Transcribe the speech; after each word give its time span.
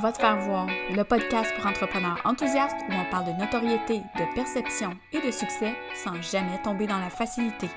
Va 0.00 0.10
te 0.10 0.18
faire 0.18 0.40
voir, 0.40 0.66
le 0.90 1.02
podcast 1.04 1.54
pour 1.54 1.66
entrepreneurs 1.66 2.18
enthousiastes 2.24 2.78
où 2.88 2.92
on 2.92 3.10
parle 3.10 3.26
de 3.26 3.38
notoriété, 3.38 3.98
de 3.98 4.34
perception 4.34 4.96
et 5.12 5.20
de 5.20 5.30
succès 5.30 5.74
sans 5.94 6.20
jamais 6.22 6.60
tomber 6.62 6.86
dans 6.86 6.98
la 6.98 7.10
facilité. 7.10 7.68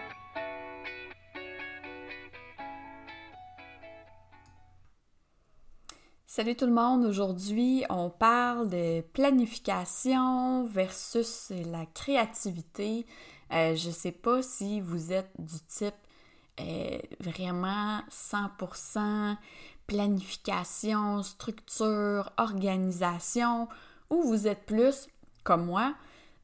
Salut 6.26 6.56
tout 6.56 6.66
le 6.66 6.74
monde, 6.74 7.04
aujourd'hui 7.04 7.84
on 7.90 8.10
parle 8.10 8.70
de 8.70 9.02
planification 9.02 10.64
versus 10.66 11.52
la 11.66 11.86
créativité. 11.86 13.06
Euh, 13.52 13.76
je 13.76 13.90
ne 13.90 13.94
sais 13.94 14.14
pas 14.14 14.42
si 14.42 14.80
vous 14.80 15.12
êtes 15.12 15.32
du 15.38 15.60
type 15.68 15.94
euh, 16.62 16.98
vraiment 17.20 18.00
100% 18.10 19.36
planification, 19.88 21.24
structure, 21.24 22.32
organisation, 22.38 23.68
ou 24.10 24.22
vous 24.24 24.48
êtes 24.48 24.66
plus, 24.66 25.08
comme 25.44 25.66
moi, 25.66 25.94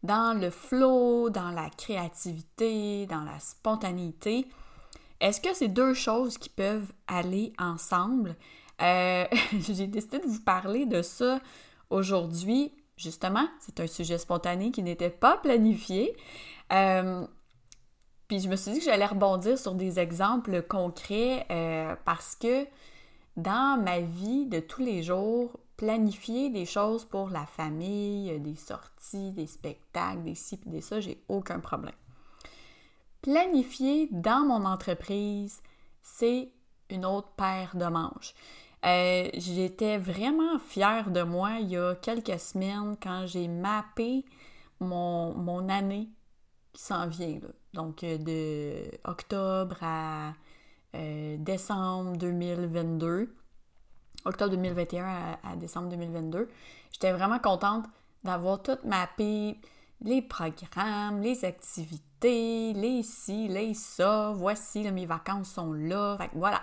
dans 0.03 0.39
le 0.39 0.49
flow, 0.49 1.29
dans 1.29 1.51
la 1.51 1.69
créativité, 1.69 3.05
dans 3.05 3.23
la 3.23 3.39
spontanéité. 3.39 4.47
Est-ce 5.19 5.39
que 5.39 5.53
c'est 5.53 5.67
deux 5.67 5.93
choses 5.93 6.37
qui 6.37 6.49
peuvent 6.49 6.91
aller 7.07 7.53
ensemble? 7.59 8.35
Euh, 8.81 9.25
j'ai 9.59 9.87
décidé 9.87 10.19
de 10.19 10.27
vous 10.27 10.41
parler 10.41 10.85
de 10.85 11.01
ça 11.01 11.39
aujourd'hui. 11.89 12.73
Justement, 12.97 13.47
c'est 13.59 13.79
un 13.79 13.87
sujet 13.87 14.17
spontané 14.17 14.71
qui 14.71 14.83
n'était 14.83 15.09
pas 15.09 15.37
planifié. 15.37 16.15
Euh, 16.71 17.25
puis 18.27 18.39
je 18.39 18.47
me 18.47 18.55
suis 18.55 18.71
dit 18.71 18.79
que 18.79 18.85
j'allais 18.85 19.05
rebondir 19.05 19.57
sur 19.57 19.75
des 19.75 19.99
exemples 19.99 20.61
concrets 20.61 21.45
euh, 21.51 21.95
parce 22.05 22.35
que 22.35 22.65
dans 23.37 23.81
ma 23.81 23.99
vie 23.99 24.45
de 24.45 24.59
tous 24.59 24.81
les 24.81 25.03
jours, 25.03 25.59
planifier 25.77 26.49
des 26.49 26.65
choses 26.65 27.05
pour 27.05 27.29
la 27.29 27.45
famille, 27.45 28.39
des 28.39 28.55
sorties, 28.55 29.31
des 29.31 29.47
spectacles, 29.47 30.23
des 30.23 30.35
ci, 30.35 30.59
des 30.65 30.81
ça, 30.81 30.99
j'ai 30.99 31.23
aucun 31.27 31.59
problème. 31.59 31.95
Planifier 33.21 34.07
dans 34.11 34.45
mon 34.45 34.65
entreprise, 34.65 35.61
c'est 36.01 36.51
une 36.89 37.05
autre 37.05 37.29
paire 37.37 37.75
de 37.75 37.85
manches. 37.85 38.33
Euh, 38.85 39.29
j'étais 39.35 39.97
vraiment 39.97 40.57
fière 40.57 41.11
de 41.11 41.21
moi 41.21 41.57
il 41.59 41.69
y 41.69 41.77
a 41.77 41.93
quelques 41.95 42.39
semaines 42.39 42.95
quand 43.01 43.27
j'ai 43.27 43.47
mappé 43.47 44.25
mon, 44.79 45.69
année 45.69 46.09
qui 46.73 46.81
s'en 46.81 47.07
vient. 47.07 47.39
Donc 47.73 48.03
euh, 48.03 48.17
de 48.17 48.97
octobre 49.07 49.77
à 49.81 50.33
euh, 50.95 51.37
décembre 51.39 52.17
2022, 52.17 53.33
octobre 54.25 54.51
2021 54.51 55.37
à, 55.43 55.55
décembre 55.55 55.89
2022. 55.89 56.49
J'étais 56.91 57.11
vraiment 57.11 57.39
contente 57.39 57.85
d'avoir 58.23 58.61
tout 58.61 58.77
mappé, 58.83 59.59
les 60.01 60.21
programmes, 60.21 61.21
les 61.21 61.45
activités, 61.45 62.73
les 62.73 63.03
ci, 63.03 63.47
les 63.47 63.73
ça, 63.73 64.33
voici, 64.35 64.89
mes 64.91 65.05
vacances 65.05 65.51
sont 65.51 65.73
là, 65.73 66.17
fait, 66.19 66.31
voilà. 66.33 66.61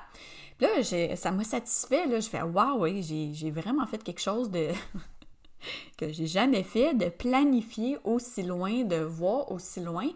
Là, 0.61 0.69
ça 1.17 1.31
m'a 1.31 1.45
satisfait, 1.45 2.07
là, 2.07 2.21
je 2.21 2.29
fais 2.29 2.43
«Wow, 2.43 2.83
oui, 2.83 3.03
j'ai 3.33 3.51
vraiment 3.51 3.87
fait 3.87 4.03
quelque 4.03 4.21
chose 4.21 4.51
de... 4.51 4.69
que 5.97 6.13
j'ai 6.13 6.27
jamais 6.27 6.63
fait, 6.63 6.95
de 6.95 7.09
planifier 7.09 7.99
aussi 8.05 8.43
loin, 8.43 8.85
de 8.85 8.97
voir 8.97 9.51
aussi 9.53 9.81
loin. 9.81 10.09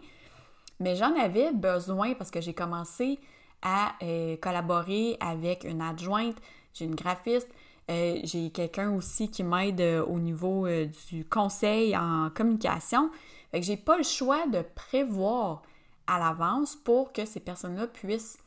Mais 0.79 0.95
j'en 0.95 1.15
avais 1.17 1.51
besoin 1.51 2.13
parce 2.13 2.31
que 2.31 2.41
j'ai 2.41 2.53
commencé 2.53 3.19
à 3.63 3.95
euh, 4.03 4.37
collaborer 4.37 5.17
avec 5.19 5.63
une 5.63 5.81
adjointe, 5.81 6.37
j'ai 6.73 6.85
une 6.85 6.95
graphiste, 6.95 7.49
euh, 7.89 8.19
j'ai 8.23 8.51
quelqu'un 8.51 8.91
aussi 8.91 9.29
qui 9.31 9.43
m'aide 9.43 9.81
euh, 9.81 10.05
au 10.05 10.19
niveau 10.19 10.67
du 11.09 11.25
conseil 11.25 11.97
en 11.97 12.29
communication. 12.29 13.09
Fait 13.51 13.59
que 13.59 13.65
j'ai 13.65 13.77
pas 13.77 13.97
le 13.97 14.03
choix 14.03 14.45
de 14.47 14.61
prévoir 14.61 15.63
à 16.05 16.19
l'avance 16.19 16.75
pour 16.75 17.13
que 17.13 17.25
ces 17.25 17.39
personnes-là 17.39 17.87
puissent 17.87 18.37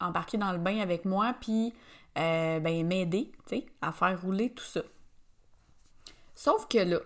embarquer 0.00 0.36
dans 0.36 0.52
le 0.52 0.58
bain 0.58 0.80
avec 0.80 1.04
moi 1.04 1.34
puis 1.40 1.72
ben, 2.14 2.86
m'aider 2.86 3.30
à 3.80 3.92
faire 3.92 4.20
rouler 4.20 4.50
tout 4.50 4.64
ça. 4.64 4.82
Sauf 6.34 6.66
que 6.68 6.78
là, 6.78 7.00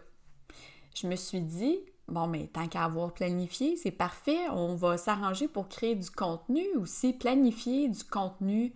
je 0.94 1.06
me 1.06 1.16
suis 1.16 1.40
dit, 1.40 1.80
Bon, 2.10 2.26
mais 2.26 2.48
tant 2.48 2.66
qu'à 2.66 2.84
avoir 2.84 3.12
planifié, 3.12 3.76
c'est 3.76 3.92
parfait. 3.92 4.48
On 4.50 4.74
va 4.74 4.98
s'arranger 4.98 5.46
pour 5.48 5.68
créer 5.68 5.94
du 5.94 6.10
contenu 6.10 6.66
aussi, 6.76 7.12
planifier 7.12 7.88
du 7.88 8.02
contenu 8.04 8.72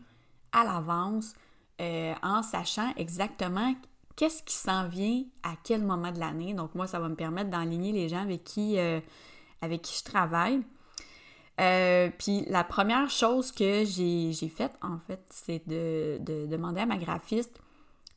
à 0.52 0.64
l'avance 0.64 1.34
euh, 1.80 2.14
en 2.22 2.42
sachant 2.42 2.92
exactement 2.96 3.74
qu'est-ce 4.14 4.42
qui 4.44 4.54
s'en 4.54 4.88
vient 4.88 5.24
à 5.42 5.54
quel 5.64 5.82
moment 5.82 6.12
de 6.12 6.20
l'année. 6.20 6.54
Donc, 6.54 6.74
moi, 6.76 6.86
ça 6.86 7.00
va 7.00 7.08
me 7.08 7.16
permettre 7.16 7.50
d'enligner 7.50 7.92
les 7.92 8.08
gens 8.08 8.22
avec 8.22 8.44
qui, 8.44 8.78
euh, 8.78 9.00
avec 9.60 9.82
qui 9.82 9.98
je 9.98 10.04
travaille. 10.04 10.62
Euh, 11.60 12.10
puis 12.18 12.44
la 12.48 12.64
première 12.64 13.10
chose 13.10 13.50
que 13.50 13.84
j'ai 13.84 14.48
faite, 14.48 14.72
en 14.82 14.98
fait, 14.98 15.20
c'est 15.30 15.66
de, 15.68 16.18
de, 16.20 16.46
demander 16.46 16.80
à 16.80 16.86
ma 16.86 16.96
graphiste 16.96 17.60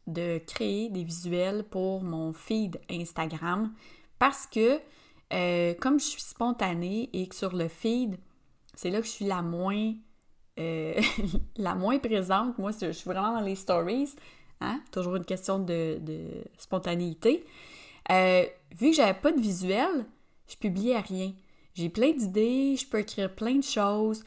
de 0.07 0.39
créer 0.39 0.89
des 0.89 1.03
visuels 1.03 1.63
pour 1.63 2.03
mon 2.03 2.33
feed 2.33 2.79
Instagram 2.89 3.73
parce 4.19 4.47
que 4.47 4.79
euh, 5.33 5.73
comme 5.79 5.99
je 5.99 6.05
suis 6.05 6.21
spontanée 6.21 7.09
et 7.13 7.27
que 7.27 7.35
sur 7.35 7.55
le 7.55 7.67
feed, 7.67 8.17
c'est 8.75 8.89
là 8.89 8.99
que 9.01 9.05
je 9.05 9.11
suis 9.11 9.25
la 9.25 9.41
moins, 9.41 9.93
euh, 10.59 11.01
la 11.57 11.75
moins 11.75 11.99
présente. 11.99 12.57
Moi, 12.57 12.71
je 12.79 12.91
suis 12.91 13.09
vraiment 13.09 13.33
dans 13.33 13.45
les 13.45 13.55
stories. 13.55 14.15
Hein? 14.61 14.81
Toujours 14.91 15.15
une 15.17 15.25
question 15.25 15.59
de, 15.59 15.99
spontanéité. 16.57 17.45
Euh, 18.11 18.45
vu 18.79 18.91
que 18.91 18.95
j'avais 18.95 19.19
pas 19.19 19.31
de 19.31 19.41
visuel, 19.41 20.05
je 20.47 20.55
publiais 20.55 20.99
rien. 20.99 21.33
J'ai 21.73 21.89
plein 21.89 22.11
d'idées, 22.11 22.75
je 22.75 22.87
peux 22.87 22.99
écrire 22.99 23.35
plein 23.35 23.55
de 23.55 23.63
choses, 23.63 24.23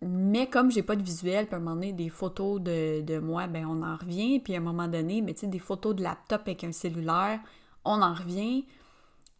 mais 0.00 0.48
comme 0.48 0.70
j'ai 0.70 0.82
pas 0.82 0.96
de 0.96 1.02
visuel, 1.02 1.46
puis 1.46 1.54
à 1.54 1.58
un 1.58 1.60
moment 1.60 1.74
donné, 1.74 1.92
des 1.92 2.08
photos 2.08 2.60
de, 2.60 3.02
de 3.02 3.18
moi, 3.18 3.46
ben 3.48 3.66
on 3.66 3.82
en 3.82 3.96
revient. 3.96 4.38
Puis 4.38 4.54
à 4.54 4.58
un 4.58 4.62
moment 4.62 4.88
donné, 4.88 5.20
mais 5.20 5.34
tu 5.34 5.40
sais, 5.40 5.46
des 5.48 5.58
photos 5.58 5.96
de 5.96 6.02
laptop 6.02 6.42
avec 6.42 6.62
un 6.64 6.72
cellulaire, 6.72 7.40
on 7.84 8.00
en 8.00 8.14
revient 8.14 8.64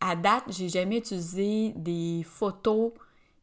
à 0.00 0.16
date, 0.16 0.44
j'ai 0.48 0.68
jamais 0.68 0.98
utilisé 0.98 1.72
des 1.76 2.22
photos 2.24 2.92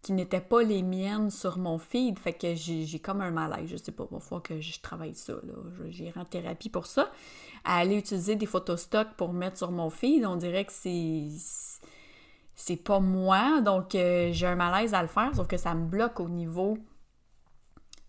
qui 0.02 0.14
n'étaient 0.14 0.40
pas 0.40 0.62
les 0.62 0.84
miennes 0.84 1.32
sur 1.32 1.58
mon 1.58 1.80
feed. 1.80 2.20
Fait 2.20 2.34
que 2.34 2.54
j'ai 2.54 3.00
comme 3.00 3.22
un 3.22 3.32
malaise. 3.32 3.70
Je 3.70 3.78
sais 3.78 3.92
pas, 3.92 4.06
il 4.12 4.20
faut 4.20 4.40
que 4.40 4.62
je 4.62 4.80
travaille 4.80 5.16
ça. 5.16 5.34
J'irai 5.90 6.20
en 6.20 6.26
thérapie 6.26 6.70
pour 6.70 6.86
ça. 6.86 7.12
À 7.64 7.78
aller 7.80 7.98
utiliser 7.98 8.36
des 8.36 8.46
photos 8.46 8.82
stock 8.82 9.08
pour 9.18 9.34
mettre 9.34 9.58
sur 9.58 9.72
mon 9.72 9.90
feed, 9.90 10.24
on 10.26 10.36
dirait 10.36 10.66
que 10.66 10.72
c'est. 10.72 11.28
C'est 12.58 12.78
pas 12.78 13.02
moi, 13.02 13.60
donc 13.60 13.96
euh, 13.96 14.30
j'ai 14.32 14.48
un 14.48 14.56
malaise 14.56 14.94
à 14.94 15.02
le 15.02 15.10
faire, 15.10 15.36
sauf 15.36 15.46
que 15.46 15.58
ça 15.58 15.74
me 15.74 15.88
bloque 15.88 16.22
au 16.22 16.30
niveau 16.30 16.78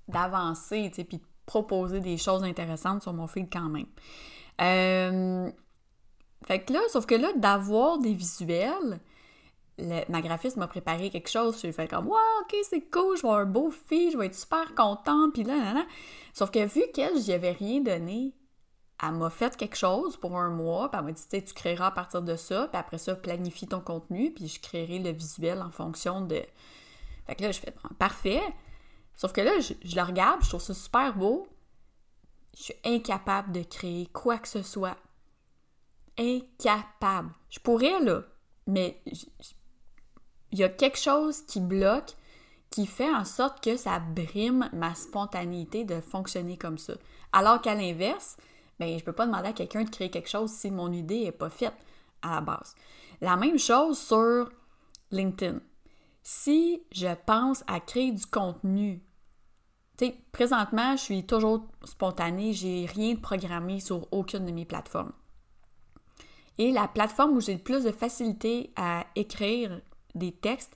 d'avancer, 0.06 0.88
tu 0.90 0.96
sais, 0.96 1.04
puis 1.04 1.16
de 1.16 1.24
proposer 1.46 1.98
des 1.98 2.16
choses 2.16 2.44
intéressantes 2.44 3.02
sur 3.02 3.12
mon 3.12 3.26
feed 3.26 3.48
quand 3.50 3.68
même. 3.68 3.86
Euh, 4.60 5.50
fait 6.44 6.64
que 6.64 6.72
là, 6.72 6.80
sauf 6.88 7.06
que 7.06 7.14
là, 7.14 7.32
d'avoir 7.34 7.98
des 7.98 8.14
visuels, 8.14 9.00
ma 9.78 10.22
graphiste 10.22 10.56
m'a 10.56 10.68
préparé 10.68 11.10
quelque 11.10 11.28
chose, 11.28 11.60
je 11.62 11.70
fait 11.70 11.88
comme, 11.88 12.06
wow, 12.06 12.16
ok, 12.42 12.56
c'est 12.68 12.90
cool, 12.90 13.16
je 13.16 13.22
vais 13.22 13.28
avoir 13.28 13.40
un 13.40 13.46
beau 13.46 13.70
fil, 13.70 14.10
je 14.10 14.18
vais 14.18 14.26
être 14.26 14.34
super 14.34 14.74
contente, 14.74 15.32
puis 15.34 15.44
là, 15.44 15.56
là, 15.56 15.74
là. 15.74 15.86
Sauf 16.32 16.50
que 16.50 16.64
vu 16.64 16.82
qu'elle, 16.94 17.18
j'y 17.18 17.32
avais 17.32 17.52
rien 17.52 17.80
donné, 17.80 18.34
elle 19.02 19.12
m'a 19.12 19.28
fait 19.28 19.56
quelque 19.56 19.76
chose 19.76 20.16
pour 20.16 20.38
un 20.38 20.50
mois, 20.50 20.90
puis 20.90 20.98
elle 20.98 21.06
m'a 21.06 21.12
dit, 21.12 21.26
tu 21.28 21.54
créeras 21.54 21.88
à 21.88 21.90
partir 21.90 22.22
de 22.22 22.36
ça, 22.36 22.68
puis 22.68 22.78
après 22.78 22.98
ça, 22.98 23.14
planifie 23.14 23.66
ton 23.66 23.80
contenu, 23.80 24.32
puis 24.32 24.48
je 24.48 24.60
créerai 24.60 24.98
le 24.98 25.10
visuel 25.10 25.60
en 25.60 25.70
fonction 25.70 26.22
de. 26.22 26.42
Fait 27.26 27.34
que 27.34 27.42
là, 27.42 27.52
je 27.52 27.60
fais, 27.60 27.74
parfait. 27.98 28.42
Sauf 29.14 29.32
que 29.32 29.40
là, 29.40 29.58
je, 29.60 29.74
je 29.84 29.96
le 29.96 30.02
regarde, 30.02 30.42
je 30.42 30.48
trouve 30.48 30.62
ça 30.62 30.74
super 30.74 31.14
beau. 31.14 31.46
Je 32.56 32.62
suis 32.62 32.74
incapable 32.84 33.52
de 33.52 33.62
créer 33.62 34.06
quoi 34.06 34.38
que 34.38 34.48
ce 34.48 34.62
soit 34.62 34.96
incapable. 36.18 37.30
Je 37.50 37.60
pourrais, 37.60 38.00
là, 38.00 38.22
mais 38.66 39.02
il 40.52 40.58
y 40.58 40.64
a 40.64 40.68
quelque 40.68 40.98
chose 40.98 41.42
qui 41.42 41.60
bloque, 41.60 42.14
qui 42.70 42.86
fait 42.86 43.12
en 43.12 43.24
sorte 43.24 43.62
que 43.62 43.76
ça 43.76 43.98
brime 44.00 44.68
ma 44.72 44.94
spontanéité 44.94 45.84
de 45.84 46.00
fonctionner 46.00 46.56
comme 46.56 46.78
ça. 46.78 46.94
Alors 47.32 47.60
qu'à 47.60 47.74
l'inverse, 47.74 48.36
ben, 48.78 48.98
je 48.98 49.04
peux 49.04 49.12
pas 49.12 49.26
demander 49.26 49.48
à 49.48 49.52
quelqu'un 49.52 49.84
de 49.84 49.90
créer 49.90 50.10
quelque 50.10 50.28
chose 50.28 50.50
si 50.50 50.70
mon 50.70 50.92
idée 50.92 51.24
n'est 51.24 51.32
pas 51.32 51.50
faite 51.50 51.74
à 52.22 52.36
la 52.36 52.40
base. 52.40 52.74
La 53.20 53.36
même 53.36 53.58
chose 53.58 53.98
sur 53.98 54.50
LinkedIn. 55.10 55.60
Si 56.22 56.82
je 56.92 57.14
pense 57.26 57.62
à 57.66 57.80
créer 57.80 58.12
du 58.12 58.26
contenu, 58.26 59.02
tu 59.96 60.12
présentement, 60.32 60.96
je 60.96 61.02
suis 61.02 61.24
toujours 61.24 61.66
spontanée, 61.84 62.52
j'ai 62.52 62.86
rien 62.86 63.14
de 63.14 63.20
programmé 63.20 63.80
sur 63.80 64.12
aucune 64.12 64.44
de 64.44 64.52
mes 64.52 64.66
plateformes. 64.66 65.12
Et 66.58 66.72
la 66.72 66.88
plateforme 66.88 67.36
où 67.36 67.40
j'ai 67.40 67.54
le 67.54 67.62
plus 67.62 67.84
de 67.84 67.92
facilité 67.92 68.72
à 68.76 69.06
écrire 69.14 69.80
des 70.14 70.32
textes, 70.32 70.74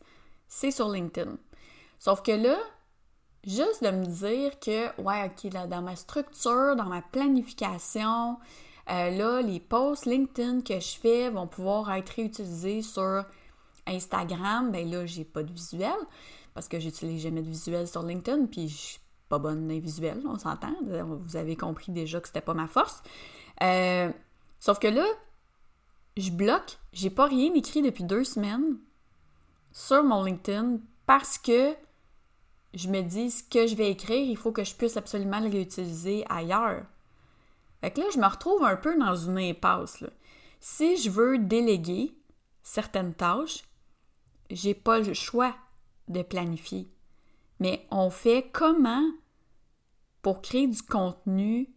c'est 0.48 0.70
sur 0.70 0.88
LinkedIn. 0.88 1.36
Sauf 1.98 2.22
que 2.22 2.32
là, 2.32 2.56
juste 3.44 3.82
de 3.82 3.90
me 3.90 4.06
dire 4.06 4.58
que, 4.60 5.00
ouais, 5.00 5.30
ok, 5.30 5.52
là, 5.52 5.66
dans 5.66 5.82
ma 5.82 5.96
structure, 5.96 6.76
dans 6.76 6.86
ma 6.86 7.02
planification, 7.02 8.38
Euh, 8.88 9.10
là, 9.10 9.40
les 9.40 9.60
posts 9.60 10.06
LinkedIn 10.06 10.62
que 10.62 10.80
je 10.80 10.98
fais 10.98 11.30
vont 11.30 11.46
pouvoir 11.46 11.92
être 11.92 12.08
réutilisés 12.08 12.82
sur 12.82 13.24
Instagram. 13.86 14.72
Ben 14.72 14.90
là, 14.90 15.06
j'ai 15.06 15.24
pas 15.24 15.44
de 15.44 15.52
visuel 15.52 15.94
parce 16.54 16.66
que 16.66 16.80
j'utilise 16.80 17.22
jamais 17.22 17.42
de 17.42 17.48
visuel 17.48 17.86
sur 17.86 18.02
LinkedIn, 18.02 18.46
puis 18.46 18.68
je 18.68 18.76
suis 18.76 19.00
pas 19.28 19.38
bonne 19.38 19.68
dans 19.68 19.78
visuels, 19.78 20.20
on 20.26 20.36
s'entend. 20.38 20.74
Vous 20.82 21.36
avez 21.36 21.54
compris 21.54 21.92
déjà 21.92 22.20
que 22.20 22.26
c'était 22.26 22.40
pas 22.40 22.54
ma 22.54 22.66
force. 22.66 23.00
Euh, 23.62 24.10
sauf 24.58 24.80
que 24.80 24.88
là, 24.88 25.06
je 26.16 26.30
bloque, 26.30 26.78
j'ai 26.92 27.10
pas 27.10 27.26
rien 27.26 27.52
écrit 27.54 27.82
depuis 27.82 28.04
deux 28.04 28.24
semaines 28.24 28.78
sur 29.72 30.02
mon 30.02 30.24
LinkedIn 30.24 30.78
parce 31.06 31.38
que 31.38 31.74
je 32.74 32.88
me 32.88 33.02
dis 33.02 33.30
ce 33.30 33.42
que 33.42 33.66
je 33.66 33.74
vais 33.74 33.90
écrire, 33.90 34.28
il 34.28 34.36
faut 34.36 34.52
que 34.52 34.64
je 34.64 34.74
puisse 34.74 34.96
absolument 34.96 35.40
le 35.40 35.50
réutiliser 35.50 36.24
ailleurs. 36.28 36.84
Fait 37.80 37.90
que 37.90 38.00
là, 38.00 38.06
je 38.12 38.18
me 38.18 38.26
retrouve 38.26 38.62
un 38.64 38.76
peu 38.76 38.96
dans 38.98 39.16
une 39.16 39.38
impasse. 39.38 40.04
Si 40.60 40.96
je 40.98 41.10
veux 41.10 41.38
déléguer 41.38 42.14
certaines 42.62 43.14
tâches, 43.14 43.64
j'ai 44.50 44.74
pas 44.74 45.00
le 45.00 45.14
choix 45.14 45.54
de 46.08 46.22
planifier. 46.22 46.88
Mais 47.58 47.86
on 47.90 48.10
fait 48.10 48.50
comment 48.52 49.04
pour 50.22 50.42
créer 50.42 50.66
du 50.66 50.82
contenu 50.82 51.70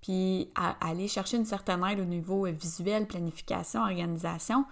puis 0.00 0.50
aller 0.54 1.08
chercher 1.08 1.36
une 1.36 1.44
certaine 1.44 1.84
aide 1.84 2.00
au 2.00 2.04
niveau 2.04 2.46
visuel, 2.46 3.06
planification, 3.06 3.82
organisation, 3.82 4.64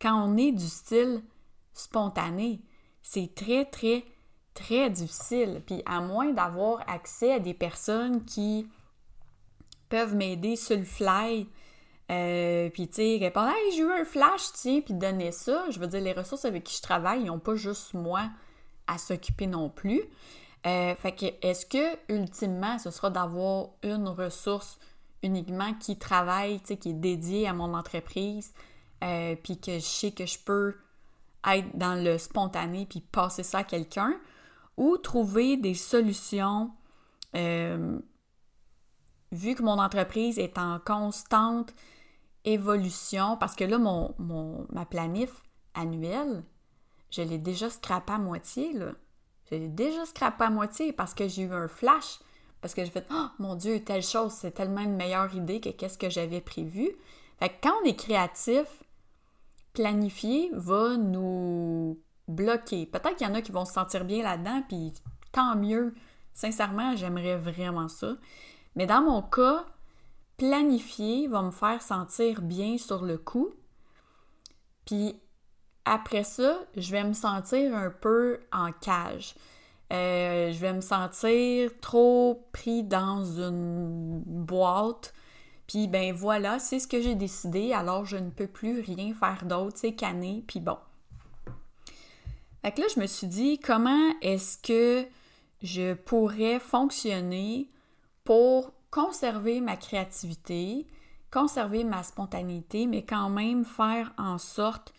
quand 0.00 0.20
on 0.20 0.36
est 0.36 0.52
du 0.52 0.66
style 0.66 1.22
spontané, 1.72 2.60
c'est 3.02 3.34
très, 3.34 3.64
très, 3.64 4.04
très 4.54 4.90
difficile. 4.90 5.62
Puis 5.64 5.82
à 5.86 6.00
moins 6.00 6.32
d'avoir 6.32 6.82
accès 6.88 7.34
à 7.34 7.38
des 7.38 7.54
personnes 7.54 8.24
qui 8.24 8.66
peuvent 9.88 10.14
m'aider 10.14 10.56
sur 10.56 10.76
le 10.76 10.84
fly, 10.84 11.46
euh, 12.10 12.68
puis 12.70 12.88
tu 12.88 12.94
sais, 12.94 13.18
répondre 13.20 13.48
Hey, 13.48 13.72
j'ai 13.72 13.82
eu 13.82 13.92
un 13.92 14.04
flash, 14.04 14.52
tiens, 14.54 14.80
puis 14.80 14.94
donner 14.94 15.32
ça. 15.32 15.66
Je 15.70 15.78
veux 15.78 15.86
dire, 15.86 16.00
les 16.00 16.12
ressources 16.12 16.44
avec 16.44 16.64
qui 16.64 16.76
je 16.76 16.82
travaille, 16.82 17.20
ils 17.20 17.26
n'ont 17.26 17.38
pas 17.38 17.54
juste 17.54 17.94
moi 17.94 18.28
à 18.86 18.98
s'occuper 18.98 19.46
non 19.46 19.70
plus. 19.70 20.02
Euh, 20.66 20.94
fait 20.94 21.12
que, 21.12 21.26
est-ce 21.46 21.66
que, 21.66 22.12
ultimement, 22.12 22.78
ce 22.78 22.90
sera 22.90 23.10
d'avoir 23.10 23.70
une 23.82 24.08
ressource 24.08 24.78
uniquement 25.22 25.74
qui 25.74 25.98
travaille, 25.98 26.60
qui 26.60 26.72
est 26.72 26.92
dédiée 26.92 27.48
à 27.48 27.52
mon 27.52 27.74
entreprise, 27.74 28.52
euh, 29.02 29.34
puis 29.42 29.60
que 29.60 29.74
je 29.74 29.84
sais 29.84 30.12
que 30.12 30.26
je 30.26 30.38
peux 30.38 30.76
être 31.48 31.76
dans 31.76 32.02
le 32.02 32.18
spontané 32.18 32.86
puis 32.86 33.00
passer 33.00 33.42
ça 33.42 33.58
à 33.58 33.64
quelqu'un, 33.64 34.14
ou 34.76 34.96
trouver 34.96 35.56
des 35.56 35.74
solutions, 35.74 36.70
euh, 37.34 37.98
vu 39.32 39.54
que 39.54 39.62
mon 39.62 39.78
entreprise 39.78 40.38
est 40.38 40.58
en 40.58 40.78
constante 40.78 41.74
évolution, 42.44 43.36
parce 43.36 43.56
que 43.56 43.64
là, 43.64 43.78
mon, 43.78 44.14
mon 44.18 44.66
ma 44.70 44.86
planif 44.86 45.42
annuelle, 45.74 46.44
je 47.10 47.22
l'ai 47.22 47.38
déjà 47.38 47.70
scrappé 47.70 48.12
à 48.12 48.18
moitié, 48.18 48.72
là. 48.72 48.92
Je 49.52 49.58
l'ai 49.58 49.68
déjà 49.68 50.06
scrappé 50.06 50.44
à 50.44 50.50
moitié 50.50 50.94
parce 50.94 51.12
que 51.12 51.28
j'ai 51.28 51.42
eu 51.42 51.52
un 51.52 51.68
flash, 51.68 52.20
parce 52.62 52.72
que 52.72 52.82
j'ai 52.86 52.90
fait 52.90 53.06
«Oh 53.12 53.26
mon 53.38 53.54
Dieu, 53.54 53.84
telle 53.84 54.02
chose, 54.02 54.32
c'est 54.32 54.52
tellement 54.52 54.80
une 54.80 54.96
meilleure 54.96 55.34
idée 55.34 55.60
que 55.60 55.68
qu'est-ce 55.68 55.98
que 55.98 56.08
j'avais 56.08 56.40
prévu.» 56.40 56.90
Fait 57.38 57.50
que 57.50 57.54
quand 57.62 57.74
on 57.82 57.84
est 57.84 57.94
créatif, 57.94 58.82
planifier 59.74 60.48
va 60.54 60.96
nous 60.96 62.00
bloquer. 62.28 62.86
Peut-être 62.86 63.16
qu'il 63.16 63.26
y 63.26 63.30
en 63.30 63.34
a 63.34 63.42
qui 63.42 63.52
vont 63.52 63.66
se 63.66 63.74
sentir 63.74 64.06
bien 64.06 64.22
là-dedans, 64.22 64.62
puis 64.66 64.94
tant 65.32 65.54
mieux. 65.54 65.94
Sincèrement, 66.32 66.96
j'aimerais 66.96 67.36
vraiment 67.36 67.88
ça. 67.88 68.16
Mais 68.74 68.86
dans 68.86 69.02
mon 69.02 69.20
cas, 69.20 69.66
planifier 70.38 71.28
va 71.28 71.42
me 71.42 71.50
faire 71.50 71.82
sentir 71.82 72.40
bien 72.40 72.78
sur 72.78 73.04
le 73.04 73.18
coup. 73.18 73.50
Puis 74.86 75.20
après 75.84 76.24
ça, 76.24 76.60
je 76.76 76.92
vais 76.92 77.04
me 77.04 77.12
sentir 77.12 77.74
un 77.74 77.90
peu 77.90 78.40
en 78.52 78.72
cage. 78.72 79.34
Euh, 79.92 80.52
je 80.52 80.58
vais 80.58 80.72
me 80.72 80.80
sentir 80.80 81.70
trop 81.80 82.46
pris 82.52 82.82
dans 82.82 83.24
une 83.24 84.22
boîte. 84.24 85.12
Puis 85.66 85.86
ben 85.86 86.12
voilà, 86.12 86.58
c'est 86.58 86.78
ce 86.78 86.88
que 86.88 87.00
j'ai 87.00 87.14
décidé, 87.14 87.72
alors 87.72 88.04
je 88.04 88.16
ne 88.16 88.30
peux 88.30 88.46
plus 88.46 88.80
rien 88.80 89.14
faire 89.14 89.44
d'autre, 89.44 89.76
c'est 89.76 89.94
canner, 89.94 90.44
puis 90.46 90.60
bon. 90.60 90.76
Fait 92.62 92.72
que 92.72 92.80
là, 92.80 92.86
je 92.94 93.00
me 93.00 93.06
suis 93.06 93.26
dit, 93.26 93.58
comment 93.58 94.12
est-ce 94.20 94.58
que 94.58 95.06
je 95.62 95.94
pourrais 95.94 96.58
fonctionner 96.58 97.68
pour 98.24 98.72
conserver 98.90 99.60
ma 99.60 99.76
créativité, 99.76 100.86
conserver 101.30 101.84
ma 101.84 102.02
spontanéité, 102.02 102.86
mais 102.86 103.02
quand 103.02 103.30
même 103.30 103.64
faire 103.64 104.12
en 104.18 104.38
sorte 104.38 104.92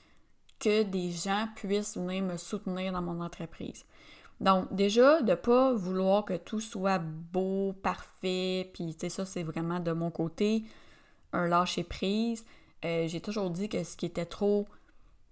que 0.64 0.84
des 0.84 1.12
gens 1.12 1.48
puissent 1.56 1.98
venir 1.98 2.24
me 2.24 2.38
soutenir 2.38 2.94
dans 2.94 3.02
mon 3.02 3.22
entreprise. 3.22 3.86
Donc, 4.40 4.74
déjà, 4.74 5.22
de 5.22 5.32
ne 5.32 5.36
pas 5.36 5.74
vouloir 5.74 6.26
que 6.26 6.36
tout 6.36 6.60
soit 6.60 7.00
beau, 7.00 7.74
parfait, 7.84 8.70
puis 8.74 8.94
tu 8.94 9.02
sais, 9.02 9.10
ça, 9.10 9.26
c'est 9.26 9.44
vraiment 9.44 9.80
de 9.80 9.92
mon 9.92 10.12
côté 10.12 10.64
un 11.34 11.48
lâcher-prise. 11.48 12.46
Euh, 12.86 13.08
j'ai 13.08 13.22
toujours 13.22 13.50
dit 13.50 13.70
que 13.70 13.84
ce 13.84 13.96
qui 13.98 14.06
était 14.06 14.26
trop 14.26 14.68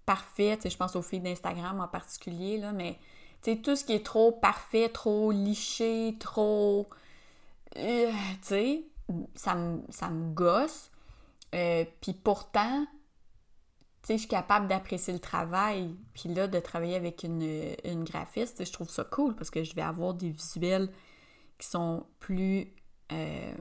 parfait, 0.06 0.56
tu 0.56 0.62
sais, 0.62 0.70
je 0.70 0.76
pense 0.76 0.96
aux 0.96 1.02
filles 1.02 1.20
d'Instagram 1.20 1.80
en 1.80 1.88
particulier, 1.88 2.58
là, 2.58 2.72
mais 2.72 2.98
tu 3.42 3.52
sais, 3.52 3.56
tout 3.58 3.76
ce 3.76 3.84
qui 3.84 3.92
est 3.94 4.04
trop 4.04 4.32
parfait, 4.32 4.88
trop 4.88 5.30
liché, 5.32 6.16
trop. 6.18 6.88
Euh, 7.76 8.10
tu 8.42 8.48
sais, 8.48 8.82
ça 9.34 9.54
me, 9.54 10.32
gosse. 10.32 10.90
Euh, 11.54 11.84
puis 12.00 12.12
pourtant, 12.12 12.86
je 14.08 14.16
suis 14.16 14.28
capable 14.28 14.68
d'apprécier 14.68 15.12
le 15.12 15.20
travail. 15.20 15.94
Puis 16.14 16.28
là, 16.28 16.48
de 16.48 16.58
travailler 16.58 16.96
avec 16.96 17.22
une, 17.22 17.74
une 17.84 18.04
graphiste, 18.04 18.64
je 18.64 18.72
trouve 18.72 18.90
ça 18.90 19.04
cool 19.04 19.34
parce 19.34 19.50
que 19.50 19.62
je 19.62 19.74
vais 19.74 19.82
avoir 19.82 20.14
des 20.14 20.30
visuels 20.30 20.90
qui 21.58 21.68
sont 21.68 22.06
plus. 22.18 22.74
Euh, 23.12 23.54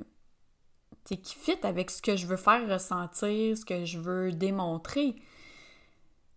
qui 1.06 1.36
fit 1.36 1.58
avec 1.64 1.92
ce 1.92 2.02
que 2.02 2.16
je 2.16 2.26
veux 2.26 2.38
faire 2.38 2.70
ressentir, 2.70 3.58
ce 3.58 3.66
que 3.66 3.86
je 3.86 4.00
veux 4.00 4.32
démontrer. 4.32 5.16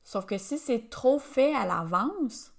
Sauf 0.03 0.27
que 0.27 0.37
si 0.37 0.59
c'est 0.59 0.91
trop 0.91 1.19
fait 1.19 1.55
à 1.55 1.65
l'avance, 1.65 2.53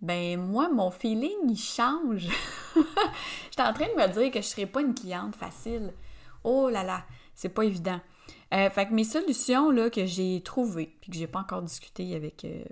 ben 0.00 0.40
moi, 0.40 0.68
mon 0.68 0.90
feeling, 0.90 1.48
il 1.48 1.58
change. 1.58 2.28
J'étais 3.50 3.62
en 3.62 3.72
train 3.72 3.88
de 3.88 4.00
me 4.00 4.06
dire 4.12 4.30
que 4.30 4.40
je 4.40 4.46
ne 4.46 4.50
serais 4.50 4.66
pas 4.66 4.80
une 4.80 4.94
cliente 4.94 5.34
facile. 5.34 5.92
Oh 6.44 6.68
là 6.68 6.84
là, 6.84 7.04
c'est 7.34 7.48
pas 7.48 7.64
évident. 7.64 8.00
Euh, 8.54 8.70
fait 8.70 8.86
que 8.86 8.94
mes 8.94 9.04
solutions 9.04 9.70
là, 9.70 9.90
que 9.90 10.06
j'ai 10.06 10.40
trouvées, 10.42 10.96
puis 11.00 11.10
que 11.10 11.16
j'ai 11.16 11.26
pas 11.26 11.40
encore 11.40 11.62
discuté 11.62 12.14
avec, 12.14 12.44
euh, 12.44 12.64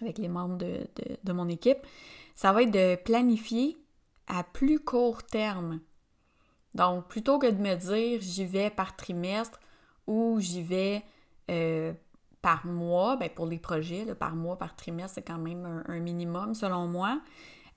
les 0.00 0.28
membres 0.28 0.58
de, 0.58 1.32
mon 1.32 1.48
équipe, 1.48 1.78
ça 2.34 2.52
va 2.52 2.62
être 2.62 2.70
de 2.70 2.96
planifier 2.96 3.76
à 4.28 4.44
plus 4.44 4.78
court 4.78 5.22
terme. 5.24 5.80
Donc, 6.74 7.08
plutôt 7.08 7.38
que 7.38 7.46
de 7.46 7.60
me 7.60 7.74
dire 7.74 8.20
j'y 8.20 8.44
vais 8.44 8.70
par 8.70 8.94
trimestre 8.96 9.58
ou 10.06 10.38
j'y 10.38 10.62
vais 10.62 11.02
euh, 11.50 11.92
par 12.42 12.66
mois, 12.66 13.16
ben 13.16 13.30
pour 13.30 13.46
les 13.46 13.58
projets, 13.58 14.14
par 14.14 14.36
mois, 14.36 14.58
par 14.58 14.76
trimestre, 14.76 15.14
c'est 15.16 15.26
quand 15.26 15.38
même 15.38 15.64
un, 15.64 15.84
un, 15.88 15.98
minimum 15.98 16.54
selon 16.54 16.86
moi. 16.86 17.20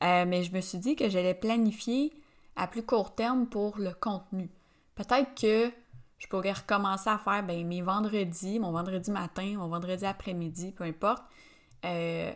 mais 0.01 0.43
je 0.43 0.53
me 0.53 0.61
suis 0.61 0.77
dit 0.77 0.95
que 0.95 1.09
j'allais 1.09 1.33
planifier 1.33 2.13
à 2.55 2.67
plus 2.67 2.83
court 2.83 3.15
terme 3.15 3.47
pour 3.47 3.79
le 3.79 3.93
contenu. 3.93 4.51
Peut-être 4.95 5.33
que 5.33 5.71
je 6.19 6.27
pourrais 6.27 6.51
recommencer 6.51 7.09
à 7.09 7.17
faire 7.17 7.43
ben, 7.43 7.65
mes 7.65 7.81
vendredis, 7.81 8.59
mon 8.59 8.71
vendredi 8.71 9.09
matin, 9.09 9.55
mon 9.57 9.69
vendredi 9.69 10.05
après-midi, 10.05 10.73
peu 10.73 10.83
importe, 10.83 11.23
euh, 11.85 12.31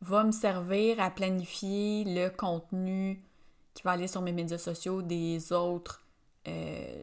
va 0.00 0.24
me 0.24 0.30
servir 0.30 1.00
à 1.00 1.10
planifier 1.10 2.04
le 2.06 2.28
contenu 2.28 3.20
qui 3.74 3.82
va 3.82 3.92
aller 3.92 4.06
sur 4.06 4.22
mes 4.22 4.32
médias 4.32 4.58
sociaux 4.58 5.02
des 5.02 5.52
autres, 5.52 6.04
euh, 6.46 7.02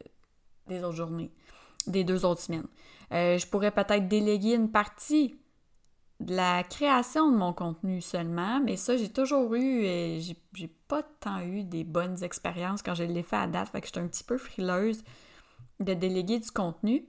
des 0.68 0.84
autres 0.84 0.96
journées, 0.96 1.32
des 1.86 2.06
deux 2.06 2.26
autres 2.26 2.42
semaines. 2.42 2.68
Euh, 3.12 3.38
je 3.38 3.46
pourrais 3.48 3.72
peut-être 3.72 4.08
déléguer 4.08 4.56
une 4.56 4.72
partie 4.72 5.36
de 6.22 6.34
la 6.34 6.64
création 6.64 7.30
de 7.30 7.36
mon 7.36 7.52
contenu 7.52 8.00
seulement, 8.00 8.62
mais 8.62 8.78
ça, 8.78 8.96
j'ai 8.96 9.10
toujours 9.10 9.54
eu, 9.56 9.82
j'ai 10.54 10.68
pas 10.88 11.04
tant 11.20 11.42
eu 11.42 11.64
des 11.64 11.84
bonnes 11.84 12.24
expériences 12.24 12.82
quand 12.82 12.96
je 12.96 13.04
l'ai 13.04 13.22
fait 13.22 13.36
à 13.36 13.48
date, 13.48 13.68
fait 13.70 13.82
que 13.82 13.88
j'étais 13.88 14.00
un 14.00 14.08
petit 14.08 14.24
peu 14.24 14.38
frileuse 14.38 15.04
de 15.80 15.94
déléguer 15.94 16.40
du 16.40 16.52
contenu. 16.52 17.06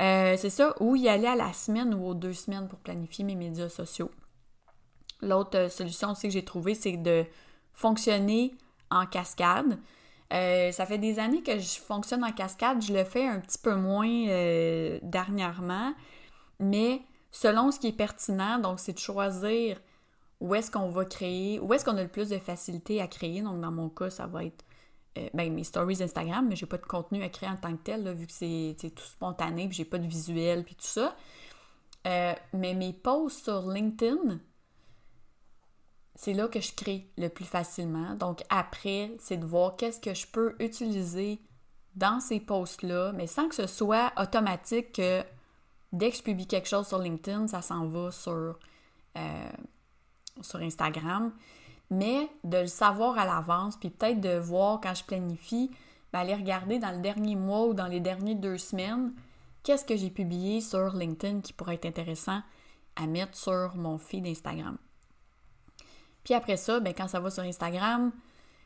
Euh, 0.00 0.36
c'est 0.36 0.50
ça, 0.50 0.74
ou 0.80 0.94
y 0.96 1.08
aller 1.08 1.26
à 1.26 1.36
la 1.36 1.52
semaine 1.52 1.94
ou 1.94 2.06
aux 2.06 2.14
deux 2.14 2.34
semaines 2.34 2.68
pour 2.68 2.78
planifier 2.78 3.24
mes 3.24 3.34
médias 3.34 3.68
sociaux. 3.68 4.10
L'autre 5.22 5.56
euh, 5.56 5.68
solution 5.68 6.10
aussi 6.10 6.28
que 6.28 6.32
j'ai 6.32 6.44
trouvée, 6.44 6.74
c'est 6.74 6.96
de 6.96 7.24
fonctionner 7.72 8.54
en 8.90 9.06
cascade. 9.06 9.78
Euh, 10.32 10.72
ça 10.72 10.84
fait 10.86 10.98
des 10.98 11.18
années 11.18 11.42
que 11.42 11.58
je 11.58 11.78
fonctionne 11.78 12.24
en 12.24 12.32
cascade, 12.32 12.82
je 12.82 12.92
le 12.92 13.04
fais 13.04 13.26
un 13.26 13.40
petit 13.40 13.58
peu 13.58 13.74
moins 13.74 14.26
dernièrement, 15.02 15.94
mais 16.58 17.00
selon 17.30 17.70
ce 17.70 17.78
qui 17.78 17.88
est 17.88 17.96
pertinent, 17.96 18.58
donc 18.58 18.80
c'est 18.80 18.92
de 18.92 18.98
choisir 18.98 19.80
où 20.40 20.54
est-ce 20.54 20.70
qu'on 20.70 20.90
va 20.90 21.04
créer, 21.04 21.60
où 21.60 21.72
est-ce 21.72 21.84
qu'on 21.84 21.96
a 21.96 22.02
le 22.02 22.08
plus 22.08 22.28
de 22.28 22.38
facilité 22.38 23.00
à 23.00 23.06
créer. 23.06 23.40
Donc 23.40 23.60
dans 23.60 23.70
mon 23.70 23.88
cas, 23.88 24.10
ça 24.10 24.26
va 24.26 24.44
être 24.44 24.64
euh, 25.16 25.28
ben, 25.34 25.52
mes 25.52 25.64
stories 25.64 26.02
Instagram, 26.02 26.46
mais 26.48 26.56
j'ai 26.56 26.66
pas 26.66 26.78
de 26.78 26.86
contenu 26.86 27.22
à 27.22 27.28
créer 27.28 27.48
en 27.48 27.56
tant 27.56 27.76
que 27.76 27.82
tel, 27.82 28.12
vu 28.14 28.26
que 28.26 28.32
c'est 28.32 28.76
tout 28.94 29.04
spontané, 29.04 29.68
puis 29.68 29.76
j'ai 29.76 29.84
pas 29.84 29.98
de 29.98 30.06
visuel, 30.06 30.64
puis 30.64 30.74
tout 30.74 30.86
ça. 30.86 31.16
Euh, 32.06 32.34
mais 32.52 32.74
mes 32.74 32.92
posts 32.92 33.44
sur 33.44 33.68
LinkedIn, 33.68 34.38
c'est 36.14 36.32
là 36.32 36.48
que 36.48 36.60
je 36.60 36.72
crée 36.72 37.10
le 37.18 37.28
plus 37.28 37.44
facilement. 37.44 38.14
Donc 38.14 38.42
après, 38.48 39.12
c'est 39.18 39.36
de 39.36 39.44
voir 39.44 39.76
qu'est-ce 39.76 40.00
que 40.00 40.14
je 40.14 40.26
peux 40.26 40.54
utiliser 40.60 41.40
dans 41.94 42.20
ces 42.20 42.40
posts-là, 42.40 43.12
mais 43.12 43.26
sans 43.26 43.48
que 43.48 43.54
ce 43.54 43.66
soit 43.66 44.12
automatique 44.18 44.92
que 44.92 45.22
dès 45.92 46.10
que 46.10 46.16
je 46.16 46.22
publie 46.22 46.46
quelque 46.46 46.68
chose 46.68 46.86
sur 46.86 46.98
LinkedIn, 46.98 47.48
ça 47.48 47.62
s'en 47.62 47.86
va 47.86 48.10
sur, 48.10 48.58
euh, 49.16 49.50
sur 50.40 50.60
Instagram. 50.60 51.32
Mais 51.90 52.28
de 52.44 52.58
le 52.58 52.66
savoir 52.66 53.18
à 53.18 53.24
l'avance, 53.24 53.76
puis 53.76 53.90
peut-être 53.90 54.20
de 54.20 54.38
voir 54.38 54.80
quand 54.80 54.94
je 54.94 55.04
planifie, 55.04 55.70
ben, 56.12 56.20
aller 56.20 56.34
regarder 56.34 56.78
dans 56.78 56.90
le 56.90 57.00
dernier 57.00 57.36
mois 57.36 57.66
ou 57.66 57.74
dans 57.74 57.86
les 57.86 58.00
dernières 58.00 58.36
deux 58.36 58.58
semaines, 58.58 59.12
qu'est-ce 59.62 59.84
que 59.84 59.96
j'ai 59.96 60.10
publié 60.10 60.60
sur 60.60 60.96
LinkedIn 60.96 61.40
qui 61.40 61.52
pourrait 61.52 61.74
être 61.74 61.86
intéressant 61.86 62.40
à 62.96 63.06
mettre 63.06 63.36
sur 63.36 63.76
mon 63.76 63.98
feed 63.98 64.26
Instagram. 64.26 64.78
Puis 66.24 66.34
après 66.34 66.56
ça, 66.56 66.80
ben, 66.80 66.92
quand 66.92 67.08
ça 67.08 67.20
va 67.20 67.30
sur 67.30 67.44
Instagram, 67.44 68.10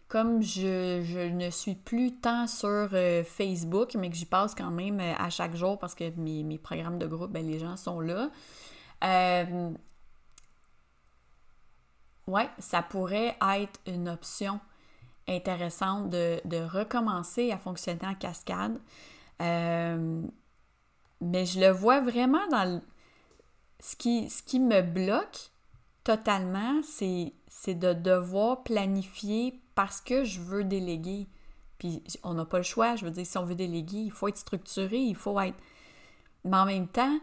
comme 0.08 0.42
je, 0.42 1.28
ne 1.28 1.50
suis 1.50 1.74
plus 1.74 2.16
tant 2.16 2.46
sur 2.46 2.88
euh, 2.92 3.22
Facebook, 3.22 3.94
mais 3.96 4.10
que 4.10 4.16
j'y 4.16 4.26
passe 4.26 4.54
quand 4.54 4.70
même 4.70 4.98
euh, 4.98 5.12
à 5.18 5.30
chaque 5.30 5.54
jour 5.54 5.78
parce 5.78 5.94
que 5.94 6.10
mes, 6.16 6.58
programmes 6.58 6.98
de 6.98 7.06
groupe, 7.06 7.30
ben, 7.30 7.46
les 7.46 7.58
gens 7.58 7.76
sont 7.76 8.00
là. 8.00 8.30
Euh, 9.04 9.70
ouais, 12.30 12.48
ça 12.58 12.82
pourrait 12.82 13.36
être 13.40 13.80
une 13.86 14.08
option 14.08 14.60
intéressante 15.28 16.10
de, 16.10 16.40
recommencer 16.66 17.52
à 17.52 17.58
fonctionner 17.58 18.06
en 18.06 18.14
cascade. 18.14 18.78
mais 19.38 20.24
je 21.20 21.60
le 21.60 21.70
vois 21.70 22.00
vraiment 22.00 22.46
dans 22.50 22.82
ce, 23.80 23.96
qui, 23.96 24.28
ce 24.30 24.42
qui 24.42 24.60
me 24.60 24.82
bloque 24.82 25.50
totalement, 26.04 26.80
c'est 26.82 27.74
de 27.74 27.92
devoir 27.92 28.62
planifier 28.62 29.60
parce 29.74 30.00
que 30.00 30.24
je 30.24 30.40
veux 30.40 30.64
déléguer. 30.64 31.28
Puis 31.78 32.02
on 32.22 32.34
n'a 32.34 32.44
pas 32.44 32.58
le 32.58 32.64
choix. 32.64 32.96
Je 32.96 33.04
veux 33.04 33.10
dire, 33.10 33.26
si 33.26 33.38
on 33.38 33.44
veut 33.44 33.54
déléguer, 33.54 33.98
il 33.98 34.12
faut 34.12 34.28
être 34.28 34.36
structuré, 34.36 34.98
il 34.98 35.16
faut 35.16 35.38
être. 35.40 35.56
Mais 36.44 36.56
en 36.56 36.66
même 36.66 36.88
temps, 36.88 37.18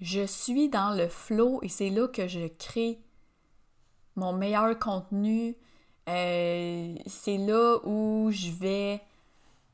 je 0.00 0.26
suis 0.26 0.68
dans 0.68 0.96
le 0.96 1.08
flow 1.08 1.60
et 1.62 1.68
c'est 1.68 1.90
là 1.90 2.08
que 2.08 2.26
je 2.28 2.46
crée 2.46 2.98
mon 4.16 4.32
meilleur 4.32 4.78
contenu. 4.78 5.56
Euh, 6.08 6.94
c'est 7.06 7.38
là 7.38 7.78
où 7.84 8.30
je 8.30 8.50
vais 8.50 9.00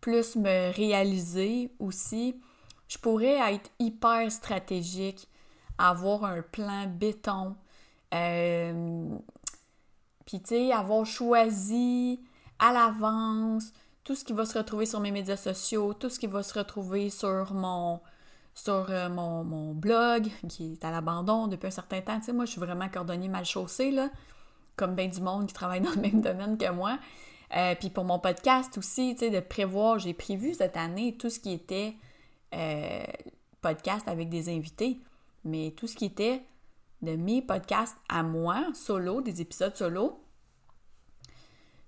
plus 0.01 0.37
me 0.37 0.73
réaliser 0.73 1.71
aussi. 1.79 2.41
Je 2.89 2.99
pourrais 2.99 3.55
être 3.55 3.71
hyper 3.79 4.31
stratégique, 4.31 5.29
avoir 5.79 6.25
un 6.25 6.43
plan 6.43 6.87
béton, 6.87 7.57
euh, 8.15 9.19
puis, 10.27 10.41
tu 10.41 10.49
sais, 10.49 10.73
avoir 10.73 11.05
choisi 11.07 12.21
à 12.59 12.73
l'avance 12.73 13.73
tout 14.05 14.15
ce 14.15 14.25
qui 14.25 14.33
va 14.33 14.45
se 14.45 14.59
retrouver 14.59 14.87
sur 14.87 15.01
mes 15.01 15.11
médias 15.11 15.37
sociaux, 15.37 15.95
tout 15.95 16.09
ce 16.09 16.19
qui 16.19 16.27
va 16.27 16.43
se 16.43 16.59
retrouver 16.59 17.11
sur 17.11 17.53
mon, 17.53 18.01
sur 18.63 18.87
euh, 18.91 19.09
mon, 19.09 19.73
blog, 19.73 20.29
qui 20.49 20.73
est 20.73 20.85
à 20.85 20.91
l'abandon 20.91 21.47
depuis 21.47 21.69
un 21.69 21.73
certain 21.73 22.01
temps. 22.01 22.19
Tu 22.19 22.27
sais, 22.27 22.33
moi, 22.33 22.45
je 22.45 22.53
suis 22.53 22.61
vraiment 22.61 22.89
cordonnier 22.89 23.29
mal 23.29 23.45
chaussé, 23.45 23.91
là, 23.91 24.11
comme 24.77 24.95
bien 24.95 25.09
du 25.09 25.21
monde 25.21 25.47
qui 25.47 25.55
travaille 25.55 25.81
dans 25.81 25.91
le 25.91 26.01
même 26.01 26.21
domaine 26.23 26.59
que 26.59 26.71
moi. 26.71 26.99
Euh, 27.57 27.75
puis 27.75 27.91
pour 27.91 28.05
mon 28.05 28.19
podcast 28.19 28.79
aussi, 28.79 29.15
tu 29.15 29.21
sais, 29.21 29.31
de 29.31 29.41
prévoir, 29.41 29.99
j'ai 29.99 30.15
prévu 30.15 30.55
cette 30.55 30.77
année 30.77 31.17
tout 31.17 31.31
ce 31.31 31.41
qui 31.41 31.53
était 31.53 31.97
podcast 33.61 34.09
avec 34.09 34.29
des 34.29 34.49
invités, 34.49 34.99
mais 35.45 35.73
tout 35.77 35.87
ce 35.87 35.95
qui 35.95 36.07
était 36.07 36.43
de 37.03 37.15
mes 37.15 37.43
podcasts 37.43 37.97
à 38.09 38.23
moi, 38.23 38.67
solo, 38.75 39.21
des 39.21 39.41
épisodes 39.41 39.77
solo, 39.77 40.21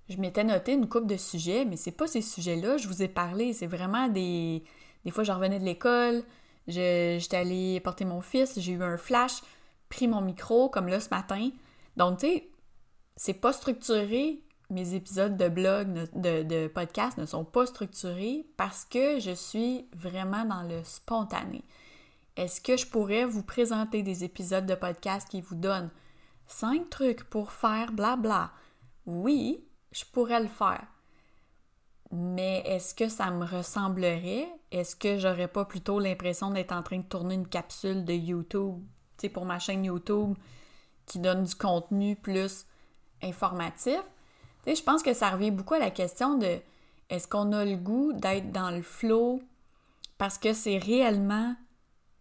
je 0.08 0.16
m'étais 0.18 0.44
noté 0.44 0.72
une 0.72 0.88
coupe 0.88 1.06
de 1.06 1.16
sujets, 1.16 1.64
mais 1.64 1.76
c'est 1.76 1.92
pas 1.92 2.06
ces 2.06 2.22
sujets-là, 2.22 2.76
je 2.76 2.86
vous 2.86 3.02
ai 3.02 3.08
parlé, 3.08 3.52
c'est 3.52 3.66
vraiment 3.66 4.08
des... 4.08 4.62
Des 5.04 5.10
fois, 5.10 5.24
je 5.24 5.32
revenais 5.32 5.58
de 5.58 5.64
l'école, 5.64 6.22
j'étais 6.66 7.36
allée 7.36 7.80
porter 7.80 8.04
mon 8.04 8.20
fils, 8.20 8.58
j'ai 8.58 8.72
eu 8.72 8.82
un 8.82 8.96
flash, 8.96 9.42
pris 9.88 10.08
mon 10.08 10.20
micro, 10.20 10.68
comme 10.68 10.88
là 10.88 11.00
ce 11.00 11.10
matin. 11.10 11.50
Donc, 11.96 12.20
tu 12.20 12.26
sais, 12.26 12.48
c'est 13.16 13.34
pas 13.34 13.52
structuré, 13.52 14.40
mes 14.72 14.94
épisodes 14.94 15.36
de 15.36 15.48
blog, 15.48 16.08
de, 16.14 16.66
podcast 16.66 17.18
ne 17.18 17.26
sont 17.26 17.44
pas 17.44 17.66
structurés 17.66 18.46
parce 18.56 18.84
que 18.84 19.20
je 19.20 19.32
suis 19.32 19.86
vraiment 19.94 20.44
dans 20.44 20.62
le 20.62 20.82
spontané. 20.82 21.62
Est-ce 22.36 22.60
que 22.60 22.78
je 22.78 22.86
pourrais 22.86 23.26
vous 23.26 23.42
présenter 23.42 24.02
des 24.02 24.24
épisodes 24.24 24.64
de 24.64 24.74
podcast 24.74 25.28
qui 25.28 25.42
vous 25.42 25.54
donnent 25.54 25.90
cinq 26.46 26.88
trucs 26.88 27.24
pour 27.24 27.52
faire 27.52 27.92
blabla? 27.92 28.50
Oui, 29.04 29.62
je 29.92 30.04
pourrais 30.10 30.40
le 30.40 30.48
faire. 30.48 30.86
Mais 32.32 32.62
est-ce 32.64 32.94
que 32.94 33.08
ça 33.08 33.30
me 33.30 33.44
ressemblerait? 33.44 34.48
Est-ce 34.70 34.96
que 34.96 35.18
j'aurais 35.18 35.48
pas 35.48 35.66
plutôt 35.66 35.98
l'impression 35.98 36.50
d'être 36.50 36.72
en 36.72 36.82
train 36.82 36.98
de 36.98 37.02
tourner 37.02 37.34
une 37.34 37.46
capsule 37.46 38.06
de 38.06 38.14
YouTube, 38.14 38.80
tu 39.18 39.26
sais, 39.26 39.28
pour 39.28 39.44
ma 39.44 39.58
chaîne 39.58 39.84
YouTube 39.84 40.34
qui 41.04 41.18
donne 41.18 41.44
du 41.44 41.54
contenu 41.54 42.16
plus 42.16 42.64
informatif? 43.22 44.00
Tu 44.64 44.70
sais, 44.70 44.76
je 44.76 44.82
pense 44.82 45.02
que 45.02 45.12
ça 45.12 45.28
revient 45.28 45.50
beaucoup 45.50 45.74
à 45.74 45.78
la 45.78 45.90
question 45.90 46.38
de 46.38 46.58
est-ce 47.10 47.28
qu'on 47.28 47.52
a 47.52 47.66
le 47.66 47.76
goût 47.76 48.14
d'être 48.14 48.50
dans 48.50 48.70
le 48.70 48.80
flow 48.80 49.42
parce 50.16 50.38
que 50.38 50.54
c'est 50.54 50.78
réellement 50.78 51.54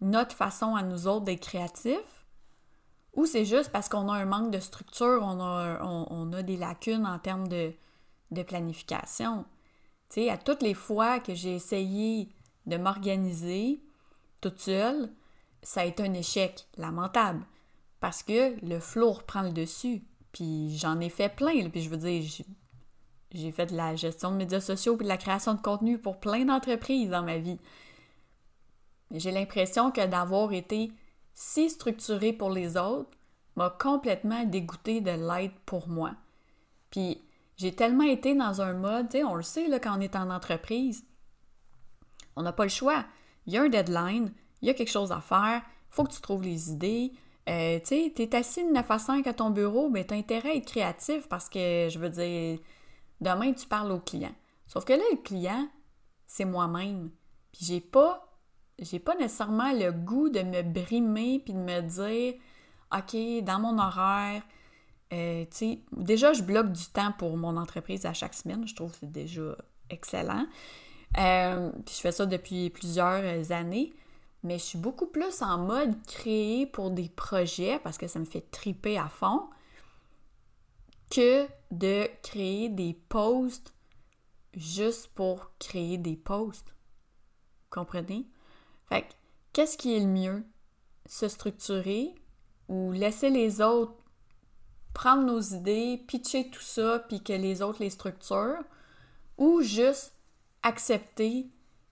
notre 0.02 0.36
façon 0.36 0.76
à 0.76 0.84
nous 0.84 1.08
autres 1.08 1.24
d'être 1.24 1.40
créatifs, 1.42 2.26
ou 3.14 3.26
c'est 3.26 3.46
juste 3.46 3.72
parce 3.72 3.88
qu'on 3.88 4.10
a 4.10 4.16
un 4.16 4.26
manque 4.26 4.52
de 4.52 4.60
structure, 4.60 5.22
on 5.22 5.40
a, 5.40 5.82
on, 5.84 6.34
a 6.34 6.44
des 6.44 6.58
lacunes 6.58 7.06
en 7.06 7.20
termes 7.20 7.48
de, 7.48 7.72
de 8.32 8.44
planification? 8.44 9.46
Tu 10.12 10.28
à 10.28 10.38
toutes 10.38 10.62
les 10.62 10.74
fois 10.74 11.20
que 11.20 11.34
j'ai 11.34 11.56
essayé 11.56 12.30
de 12.66 12.78
m'organiser 12.78 13.80
toute 14.42 14.60
seule, 14.60 15.10
ça 15.64 15.82
a 15.82 15.86
été 15.86 16.04
un 16.04 16.14
échec 16.14 16.68
lamentable 16.78 17.46
parce 18.02 18.22
que 18.22 18.56
le 18.66 18.80
flot 18.80 19.14
reprend 19.14 19.44
le 19.44 19.52
dessus. 19.52 20.04
Puis 20.34 20.78
j'en 20.78 21.00
ai 21.00 21.10
fait 21.10 21.30
plein. 21.30 21.70
puis 21.70 21.82
je 21.82 21.90
veux 21.90 21.98
dire, 21.98 22.24
j'ai 23.32 23.52
fait 23.52 23.68
de 23.68 23.76
la 23.76 23.96
gestion 23.96 24.32
de 24.32 24.38
médias 24.38 24.60
sociaux 24.60 24.98
puis 24.98 25.06
de 25.06 25.10
la 25.10 25.18
création 25.18 25.54
de 25.54 25.62
contenu 25.62 25.98
pour 25.98 26.20
plein 26.20 26.46
d'entreprises 26.46 27.10
dans 27.10 27.24
ma 27.24 27.38
vie. 27.38 27.60
J'ai 29.12 29.32
l'impression 29.32 29.92
que 29.92 30.06
d'avoir 30.06 30.52
été 30.52 30.92
si 31.34 31.70
structuré 31.70 32.34
pour 32.34 32.50
les 32.50 32.76
autres 32.76 33.10
m'a 33.56 33.70
complètement 33.70 34.44
dégoûté 34.46 35.02
de 35.02 35.12
l'aide 35.12 35.52
pour 35.66 35.88
moi. 35.88 36.12
Puis 36.90 37.22
j'ai 37.62 37.76
tellement 37.76 38.04
été 38.04 38.34
dans 38.34 38.62
un 38.62 38.74
mode, 38.74 39.16
on 39.24 39.36
le 39.36 39.44
sait 39.44 39.68
là, 39.68 39.80
quand 39.80 39.96
on 39.96 40.02
est 40.02 40.16
en 40.16 40.32
entreprise, 40.32 41.06
on 42.36 42.42
n'a 42.42 42.52
pas 42.52 42.64
le 42.64 42.70
choix. 42.70 43.06
Il 43.46 43.54
y 43.54 43.58
a 43.58 43.62
un 43.62 43.70
deadline, 43.70 44.34
il 44.62 44.68
y 44.68 44.72
a 44.72 44.74
quelque 44.74 44.90
chose 44.90 45.12
à 45.12 45.22
faire, 45.22 45.62
il 45.64 45.94
faut 45.94 46.04
que 46.04 46.12
tu 46.12 46.22
trouves 46.22 46.42
les 46.42 46.72
idées. 46.72 47.14
Euh, 47.48 47.80
tu 47.80 47.86
sais, 47.86 48.14
tu 48.16 48.24
es 48.24 48.36
assis 48.36 48.66
de 48.66 48.72
9 48.72 48.90
à 48.90 48.98
5 48.98 49.28
à 49.28 49.34
ton 49.34 49.52
bureau, 49.52 49.90
mais 49.90 50.06
tu 50.06 50.14
as 50.16 50.18
intérêt 50.18 50.50
à 50.50 50.56
être 50.56 50.66
créatif 50.66 51.28
parce 51.28 51.50
que, 51.50 51.88
je 51.92 52.00
veux 52.00 52.10
dire, 52.10 52.58
demain, 53.20 53.54
tu 53.54 53.68
parles 53.68 53.92
au 53.92 54.00
client. 54.00 54.34
Sauf 54.66 54.84
que 54.84 54.94
là, 54.94 55.04
le 55.12 55.18
client, 55.18 55.68
c'est 56.26 56.46
moi-même. 56.46 57.12
Puis 57.52 57.66
j'ai 57.66 57.82
pas 57.82 58.28
j'ai 58.80 58.98
pas 58.98 59.16
nécessairement 59.16 59.72
le 59.74 59.92
goût 59.92 60.30
de 60.30 60.42
me 60.42 60.64
brimer 60.64 61.40
puis 61.46 61.54
de 61.54 61.60
me 61.60 61.82
dire 61.82 62.34
OK, 62.92 63.44
dans 63.44 63.60
mon 63.60 63.78
horaire, 63.78 64.42
euh, 65.14 65.46
déjà, 65.92 66.34
je 66.34 66.42
bloque 66.42 66.72
du 66.72 66.86
temps 66.86 67.14
pour 67.18 67.36
mon 67.38 67.58
entreprise 67.58 68.06
à 68.06 68.14
chaque 68.14 68.34
semaine. 68.34 68.68
Je 68.68 68.76
trouve 68.76 68.92
que 68.92 68.98
c'est 69.02 69.12
déjà 69.12 69.56
excellent. 69.90 70.46
Euh, 71.18 71.72
puis 71.86 71.96
je 71.96 72.02
fais 72.02 72.12
ça 72.12 72.26
depuis 72.26 72.70
plusieurs 72.70 73.52
années. 73.52 73.94
Mais 74.44 74.58
je 74.58 74.64
suis 74.64 74.78
beaucoup 74.78 75.06
plus 75.06 75.42
en 75.44 75.60
mode 75.60 75.96
créer 76.08 76.66
pour 76.66 76.90
des 76.90 77.10
projets 77.10 77.80
parce 77.80 77.98
que 77.98 78.08
ça 78.08 78.18
me 78.18 78.26
fait 78.26 78.50
triper 78.50 78.98
à 78.98 79.08
fond 79.08 79.50
que 81.12 81.46
de 81.70 82.08
créer 82.24 82.70
des 82.70 82.94
posts 82.94 83.74
juste 84.56 85.10
pour 85.14 85.52
créer 85.60 85.98
des 85.98 86.16
posts. 86.16 86.70
Vous 86.70 87.80
comprenez? 87.82 88.26
Fait 88.88 89.06
qu'est-ce 89.54 89.78
qui 89.78 89.96
est 89.96 90.00
le 90.00 90.08
mieux? 90.08 90.44
Se 91.06 91.28
structurer 91.28 92.16
ou 92.68 92.92
laisser 92.94 93.30
les 93.30 93.62
autres 93.62 94.01
prendre 94.94 95.24
nos 95.24 95.42
idées, 95.42 96.04
pitcher 96.08 96.50
tout 96.50 96.62
ça, 96.62 97.00
puis 97.08 97.22
que 97.22 97.34
les 97.34 97.62
autres 97.62 97.82
les 97.82 97.90
structurent, 97.90 98.64
ou 99.38 99.62
juste 99.62 100.14
accepter 100.64 101.48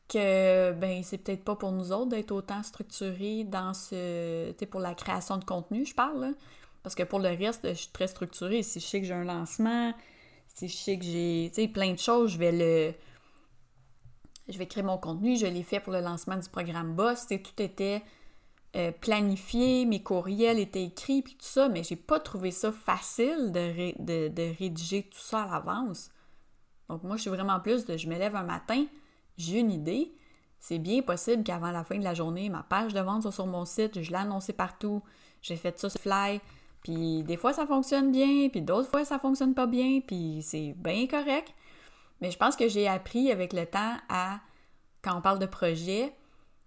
que 0.08 0.72
ben 0.74 1.04
c'est 1.04 1.20
peut-être 1.20 1.44
pas 1.44 1.56
pour 1.56 1.72
nous 1.72 1.92
autres 1.92 2.10
d'être 2.10 2.32
autant 2.32 2.64
structurés 2.64 3.44
dans 3.44 3.74
ce 3.74 4.52
tu 4.54 4.66
pour 4.66 4.80
la 4.80 4.96
création 4.96 5.38
de 5.38 5.46
contenu 5.46 5.86
je 5.86 5.94
parle 5.94 6.34
parce 6.82 6.96
que 6.96 7.04
pour 7.04 7.20
le 7.20 7.30
reste 7.30 7.68
je 7.68 7.74
suis 7.74 7.92
très 7.92 8.08
structurée 8.08 8.64
si 8.64 8.80
je 8.80 8.86
sais 8.88 9.02
que 9.02 9.06
j'ai 9.06 9.14
un 9.14 9.24
lancement 9.24 9.94
je 10.68 10.74
sais 10.74 10.98
que 10.98 11.06
j'ai 11.06 11.68
plein 11.68 11.94
de 11.94 12.00
choses, 12.00 12.34
je 12.34 12.38
vais 12.38 12.52
le. 12.52 12.94
Je 14.48 14.58
vais 14.58 14.66
créer 14.66 14.84
mon 14.84 14.98
contenu, 14.98 15.38
je 15.38 15.46
l'ai 15.46 15.62
fait 15.62 15.80
pour 15.80 15.94
le 15.94 16.02
lancement 16.02 16.36
du 16.36 16.50
programme 16.50 16.96
Boss. 16.96 17.28
Tout 17.28 17.62
était 17.62 18.02
euh, 18.76 18.92
planifié, 18.92 19.86
mes 19.86 20.04
courriels 20.04 20.60
étaient 20.60 20.84
écrits, 20.84 21.24
puis 21.24 21.34
tout 21.34 21.46
ça, 21.46 21.70
mais 21.70 21.84
j'ai 21.84 21.96
pas 21.96 22.20
trouvé 22.20 22.52
ça 22.52 22.72
facile 22.72 23.52
de, 23.52 24.58
rédiger 24.58 25.04
tout 25.04 25.18
ça 25.20 25.44
à 25.44 25.48
l'avance. 25.48 26.12
Donc 26.88 27.04
moi, 27.04 27.16
je 27.16 27.22
suis 27.22 27.32
vraiment 27.32 27.60
plus 27.60 27.86
de 27.86 27.98
je 27.98 28.08
me 28.08 28.18
lève 28.18 28.36
un 28.36 28.44
matin, 28.44 28.86
j'ai 29.38 29.60
une 29.60 29.72
idée. 29.72 30.14
C'est 30.60 30.78
bien 30.78 31.02
possible 31.02 31.44
qu'avant 31.44 31.72
la 31.72 31.84
fin 31.84 31.98
de 31.98 32.04
la 32.04 32.14
journée, 32.14 32.50
ma 32.50 32.62
page 32.62 32.94
de 32.94 33.00
vente 33.00 33.24
soit 33.24 33.32
sur 33.32 33.48
mon 33.48 33.66
site, 33.66 34.04
je 34.04 34.12
l'ai 34.12 34.54
partout, 34.54 35.02
j'ai 35.42 35.56
fait 35.56 35.80
ça 35.80 35.90
sur 35.90 36.00
fly, 36.00 36.40
puis 36.84 37.24
des 37.24 37.38
fois 37.38 37.54
ça 37.54 37.66
fonctionne 37.66 38.12
bien, 38.12 38.50
puis 38.50 38.62
d'autres 38.62 38.90
fois 38.90 39.04
ça 39.04 39.18
fonctionne 39.18 39.56
pas 39.56 39.68
bien, 39.68 40.02
puis 40.06 40.42
c'est 40.44 40.74
bien 40.78 41.08
correct. 41.08 41.54
Mais 42.22 42.30
je 42.30 42.38
pense 42.38 42.56
que 42.56 42.68
j'ai 42.68 42.88
appris 42.88 43.32
avec 43.32 43.54
le 43.54 43.66
temps 43.66 43.96
à, 44.10 44.42
quand 45.02 45.18
on 45.18 45.22
parle 45.22 45.40
de 45.40 45.46
projet, 45.46 46.14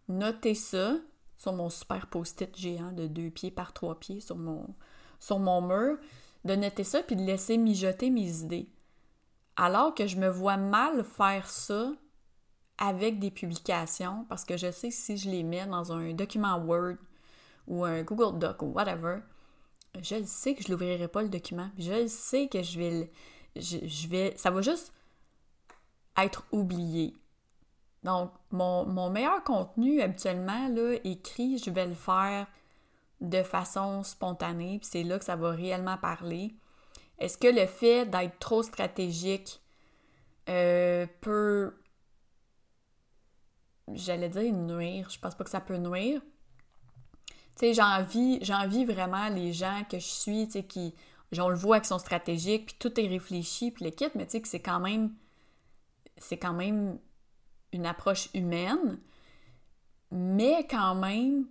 noter 0.09 0.55
ça, 0.55 0.97
sur 1.43 1.53
mon 1.53 1.71
super 1.71 2.07
post-it 2.07 2.57
géant 2.57 2.93
de 2.93 3.09
deux 3.09 3.29
pieds 3.29 3.51
par 3.51 3.73
trois 3.73 3.99
pieds 3.99 4.21
sur 4.21 4.37
mon, 4.37 4.65
sur 5.19 5.41
mon 5.41 5.61
mur, 5.61 5.99
de 6.45 6.55
noter 6.55 6.85
ça 6.85 7.03
puis 7.03 7.17
de 7.17 7.23
laisser 7.23 7.59
mijoter 7.59 8.11
mes 8.11 8.43
idées. 8.43 8.69
Alors 9.57 9.93
que 9.93 10.07
je 10.07 10.19
me 10.19 10.29
vois 10.29 10.57
mal 10.57 11.03
faire 11.03 11.51
ça 11.51 11.91
avec 12.79 13.19
des 13.19 13.33
publications 13.33 14.25
parce 14.29 14.45
que 14.45 14.57
je 14.57 14.71
sais 14.71 14.91
que 14.91 14.95
si 14.95 15.17
je 15.17 15.31
les 15.31 15.43
mets 15.43 15.67
dans 15.67 15.93
un 15.93 16.13
document 16.13 16.59
Word 16.59 16.95
ou 17.67 17.85
un 17.85 18.05
Google 18.05 18.39
Doc 18.39 18.63
ou 18.63 18.67
whatever, 18.67 19.19
je 20.01 20.23
sais 20.25 20.55
que 20.55 20.63
je 20.63 20.71
l'ouvrirai 20.71 21.09
pas 21.09 21.23
le 21.23 21.29
document. 21.29 21.71
Je 21.77 22.07
sais 22.07 22.47
que 22.47 22.63
je 22.63 22.79
vais, 22.79 23.11
je 23.57 24.33
ça 24.37 24.53
va 24.53 24.63
juste 24.63 24.93
être 26.17 26.47
oublié. 26.53 27.15
Donc, 28.03 28.33
mon, 28.51 29.11
meilleur 29.11 29.45
contenu, 29.45 30.03
habituellement, 30.03 30.69
là, 30.69 30.97
écrit, 31.05 31.59
je 31.59 31.71
vais 31.71 31.87
le 31.87 31.95
faire 31.95 32.47
de 33.21 33.43
façon 33.45 34.03
spontanée, 34.03 34.79
puis 34.81 34.89
c'est 34.91 35.05
là 35.05 35.19
que 35.19 35.25
ça 35.25 35.37
va 35.37 35.51
réellement 35.51 35.97
parler. 35.97 36.55
Est-ce 37.19 37.39
que 37.39 37.47
le 37.47 37.67
fait 37.67 38.07
d'être 38.07 38.39
trop 38.41 38.65
stratégique 38.65 39.61
euh, 40.49 41.07
peut, 41.21 41.73
j'allais 43.93 44.29
dire 44.29 44.53
nuire, 44.53 45.09
je 45.09 45.21
pense 45.21 45.37
pas 45.37 45.45
que 45.45 45.51
ça 45.51 45.61
peut 45.61 45.77
nuire. 45.77 46.21
Tu 47.55 47.67
sais, 47.67 47.75
j'envie, 47.75 48.41
j'envie 48.43 48.85
vraiment 48.85 49.29
les 49.29 49.53
gens 49.53 49.85
que 49.89 50.01
je 50.01 50.07
suis, 50.07 50.47
tu 50.47 50.53
sais, 50.53 50.65
qui, 50.65 50.95
on 51.39 51.49
le 51.49 51.55
voit, 51.55 51.79
qui 51.79 51.87
sont 51.87 52.01
stratégiques, 52.01 52.67
puis 52.67 52.77
tout 52.81 52.99
est 52.99 53.07
réfléchi, 53.07 53.71
puis 53.71 53.85
le 53.85 53.93
kit, 53.93 54.09
mais 54.17 54.25
tu 54.25 54.33
sais 54.33 54.43
que 54.43 54.49
c'est 54.49 54.63
quand 54.63 54.81
même, 54.81 55.15
c'est 56.17 56.39
quand 56.39 56.55
même 56.55 56.99
une 57.73 57.87
approche 57.87 58.29
humaine, 58.35 58.99
mais 60.11 60.67
quand 60.69 60.95
même, 60.95 61.47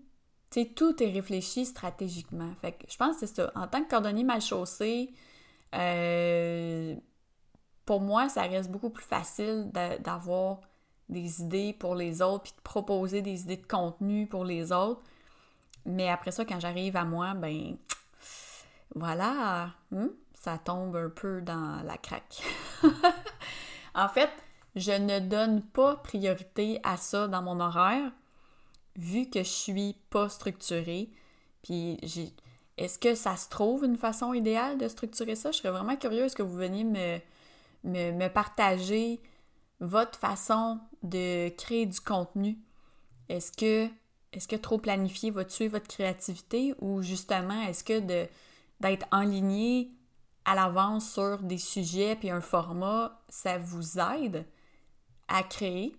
tu 0.51 0.61
sais, 0.61 0.65
tout 0.67 1.01
est 1.01 1.11
réfléchi 1.11 1.65
stratégiquement. 1.65 2.53
Fait 2.61 2.73
que 2.73 2.85
je 2.89 2.97
pense 2.97 3.19
que 3.19 3.25
c'est 3.25 3.35
ça. 3.35 3.51
En 3.55 3.67
tant 3.67 3.83
que 3.83 3.89
cordonnier 3.89 4.23
mal 4.23 4.41
chaussé, 4.41 5.13
euh, 5.73 6.95
pour 7.85 8.01
moi, 8.01 8.29
ça 8.29 8.43
reste 8.43 8.69
beaucoup 8.69 8.89
plus 8.89 9.03
facile 9.03 9.71
d'avoir 9.99 10.59
des 11.09 11.41
idées 11.41 11.73
pour 11.73 11.95
les 11.95 12.21
autres, 12.21 12.43
puis 12.43 12.53
de 12.55 12.61
proposer 12.61 13.21
des 13.21 13.41
idées 13.41 13.57
de 13.57 13.67
contenu 13.67 14.27
pour 14.27 14.45
les 14.45 14.71
autres. 14.71 15.01
Mais 15.85 16.09
après 16.09 16.31
ça, 16.31 16.45
quand 16.45 16.59
j'arrive 16.59 16.95
à 16.95 17.05
moi, 17.05 17.33
ben 17.33 17.75
voilà, 18.95 19.71
hmm, 19.91 20.07
ça 20.33 20.57
tombe 20.57 20.95
un 20.95 21.09
peu 21.09 21.41
dans 21.41 21.81
la 21.83 21.97
craque. 21.97 22.43
en 23.95 24.07
fait, 24.07 24.29
je 24.75 24.91
ne 24.91 25.19
donne 25.19 25.61
pas 25.61 25.97
priorité 25.97 26.79
à 26.83 26.97
ça 26.97 27.27
dans 27.27 27.41
mon 27.41 27.59
horaire, 27.59 28.11
vu 28.95 29.29
que 29.29 29.39
je 29.39 29.49
suis 29.49 29.95
pas 30.09 30.29
structurée. 30.29 31.09
Puis 31.63 31.97
j'ai. 32.03 32.33
Est-ce 32.77 32.97
que 32.97 33.13
ça 33.15 33.35
se 33.35 33.49
trouve 33.49 33.83
une 33.83 33.97
façon 33.97 34.33
idéale 34.33 34.77
de 34.77 34.87
structurer 34.87 35.35
ça? 35.35 35.51
Je 35.51 35.57
serais 35.57 35.71
vraiment 35.71 35.95
curieuse 35.97 36.33
que 36.33 36.41
vous 36.41 36.55
veniez 36.55 36.83
me, 36.83 37.19
me, 37.83 38.27
partager 38.29 39.21
votre 39.81 40.17
façon 40.17 40.79
de 41.03 41.49
créer 41.49 41.85
du 41.85 41.99
contenu. 41.99 42.57
Est-ce 43.29 43.51
que, 43.51 43.91
est 44.33 44.47
que 44.47 44.55
trop 44.55 44.77
planifié 44.77 45.31
va 45.31 45.45
tuer 45.45 45.67
votre 45.67 45.87
créativité? 45.87 46.73
Ou 46.79 47.01
justement 47.03 47.61
est-ce 47.67 47.83
que 47.83 47.99
d'être 48.79 49.05
enligné 49.11 49.91
à 50.45 50.55
l'avance 50.55 51.11
sur 51.11 51.39
des 51.39 51.59
sujets 51.59 52.15
puis 52.15 52.31
un 52.31 52.41
format, 52.41 53.21
ça 53.29 53.59
vous 53.59 53.99
aide? 53.99 54.45
À 55.33 55.43
créer, 55.43 55.95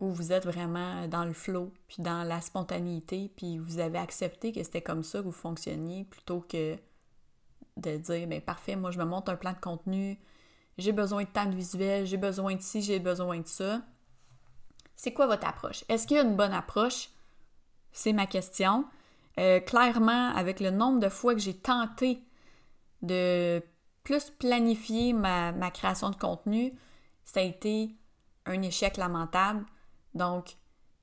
où 0.00 0.10
vous 0.10 0.32
êtes 0.32 0.46
vraiment 0.46 1.06
dans 1.08 1.24
le 1.24 1.32
flow, 1.32 1.72
puis 1.88 2.02
dans 2.02 2.22
la 2.26 2.40
spontanéité, 2.40 3.30
puis 3.36 3.58
vous 3.58 3.78
avez 3.78 3.98
accepté 3.98 4.52
que 4.52 4.62
c'était 4.62 4.82
comme 4.82 5.04
ça 5.04 5.18
que 5.18 5.24
vous 5.24 5.32
fonctionniez, 5.32 6.04
plutôt 6.04 6.40
que 6.40 6.76
de 7.76 7.96
dire, 7.96 8.26
ben 8.26 8.40
parfait, 8.40 8.76
moi 8.76 8.90
je 8.90 8.98
me 8.98 9.04
monte 9.04 9.28
un 9.28 9.36
plan 9.36 9.52
de 9.52 9.60
contenu, 9.60 10.18
j'ai 10.78 10.92
besoin 10.92 11.24
de 11.24 11.28
temps 11.28 11.46
de 11.46 11.54
visuel, 11.54 12.06
j'ai 12.06 12.16
besoin 12.16 12.54
de 12.54 12.62
ci, 12.62 12.82
j'ai 12.82 12.98
besoin 12.98 13.40
de 13.40 13.46
ça. 13.46 13.82
C'est 14.96 15.12
quoi 15.12 15.26
votre 15.26 15.46
approche? 15.46 15.84
Est-ce 15.88 16.06
qu'il 16.06 16.16
y 16.16 16.20
a 16.20 16.22
une 16.22 16.36
bonne 16.36 16.52
approche? 16.52 17.10
C'est 17.92 18.12
ma 18.12 18.26
question. 18.26 18.84
Euh, 19.38 19.60
clairement, 19.60 20.28
avec 20.34 20.60
le 20.60 20.70
nombre 20.70 21.00
de 21.00 21.08
fois 21.08 21.34
que 21.34 21.40
j'ai 21.40 21.56
tenté 21.56 22.22
de 23.02 23.62
plus 24.04 24.30
planifier 24.30 25.12
ma, 25.12 25.52
ma 25.52 25.70
création 25.70 26.10
de 26.10 26.16
contenu, 26.16 26.74
ça 27.32 27.40
a 27.40 27.44
été 27.44 27.94
un 28.44 28.60
échec 28.62 28.96
lamentable. 28.96 29.64
Donc, 30.14 30.56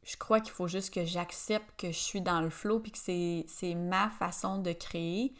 je 0.04 0.18
crois 0.18 0.42
qu'il 0.42 0.52
faut 0.52 0.68
juste 0.68 0.94
que 0.94 1.06
j'accepte 1.06 1.80
que 1.80 1.88
je 1.88 1.98
suis 1.98 2.22
dans 2.22 2.42
le 2.42 2.50
flow 2.50 2.82
puis 2.82 2.92
que 2.92 2.98
c'est 2.98 3.76
ma 3.76 4.10
façon 4.10 4.58
de 4.58 4.74
créer. 4.74 5.34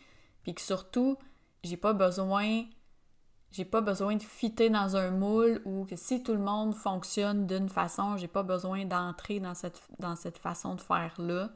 Puis 0.44 0.56
que 0.56 0.62
surtout, 0.62 1.18
j'ai 1.64 1.76
pas 1.76 1.92
besoin 1.94 2.64
j'ai 3.52 3.66
pas 3.66 3.82
besoin 3.82 4.16
de 4.16 4.24
fitter 4.24 4.70
dans 4.70 4.96
un 4.98 5.10
moule 5.10 5.62
ou 5.66 5.86
que 5.86 5.96
si 5.96 6.22
tout 6.22 6.34
le 6.34 6.40
monde 6.40 6.76
fonctionne 6.76 7.48
d'une 7.48 7.70
façon, 7.70 8.18
j'ai 8.18 8.28
pas 8.28 8.44
besoin 8.44 8.86
d'entrer 8.86 9.40
dans 9.40 9.56
cette, 9.56 9.82
dans 10.00 10.16
cette 10.16 10.38
façon 10.38 10.76
de 10.76 10.82
faire-là. 10.82 11.50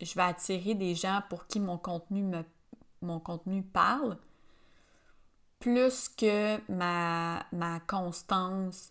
Je 0.00 0.14
vais 0.14 0.22
attirer 0.22 0.74
des 0.74 0.94
gens 0.94 1.22
pour 1.30 1.46
qui 1.46 1.58
mon 1.58 1.78
contenu 1.78 2.22
me 2.22 2.42
mon 3.02 3.20
contenu 3.20 3.62
parle 3.62 4.18
plus 5.66 6.08
que 6.08 6.60
ma, 6.70 7.44
ma 7.50 7.80
constance 7.80 8.90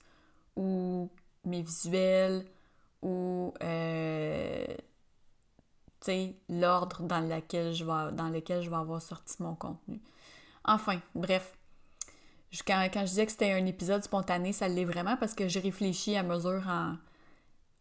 ou 0.57 1.09
mes 1.45 1.61
visuels 1.61 2.45
ou 3.01 3.53
euh, 3.63 4.65
l'ordre 6.49 7.03
dans, 7.03 7.21
lequel 7.21 7.73
je 7.73 7.85
vais, 7.85 8.11
dans 8.11 8.27
lequel 8.27 8.61
je 8.61 8.69
vais 8.69 8.75
avoir 8.75 9.01
sorti 9.01 9.41
mon 9.41 9.55
contenu. 9.55 10.01
Enfin, 10.65 10.99
bref. 11.15 11.57
quand, 12.67 12.89
quand, 12.93 13.01
je 13.01 13.05
disais 13.05 13.25
que 13.25 13.31
c'était 13.31 13.53
un 13.53 13.65
épisode 13.65 14.03
spontané, 14.03 14.51
ça 14.51 14.67
l'est 14.67 14.83
vraiment 14.83 15.15
parce 15.15 15.33
que 15.33 15.47
j'ai 15.47 15.61
réfléchi 15.61 16.17
à 16.17 16.23
mesure 16.23 16.67
en, 16.67 16.97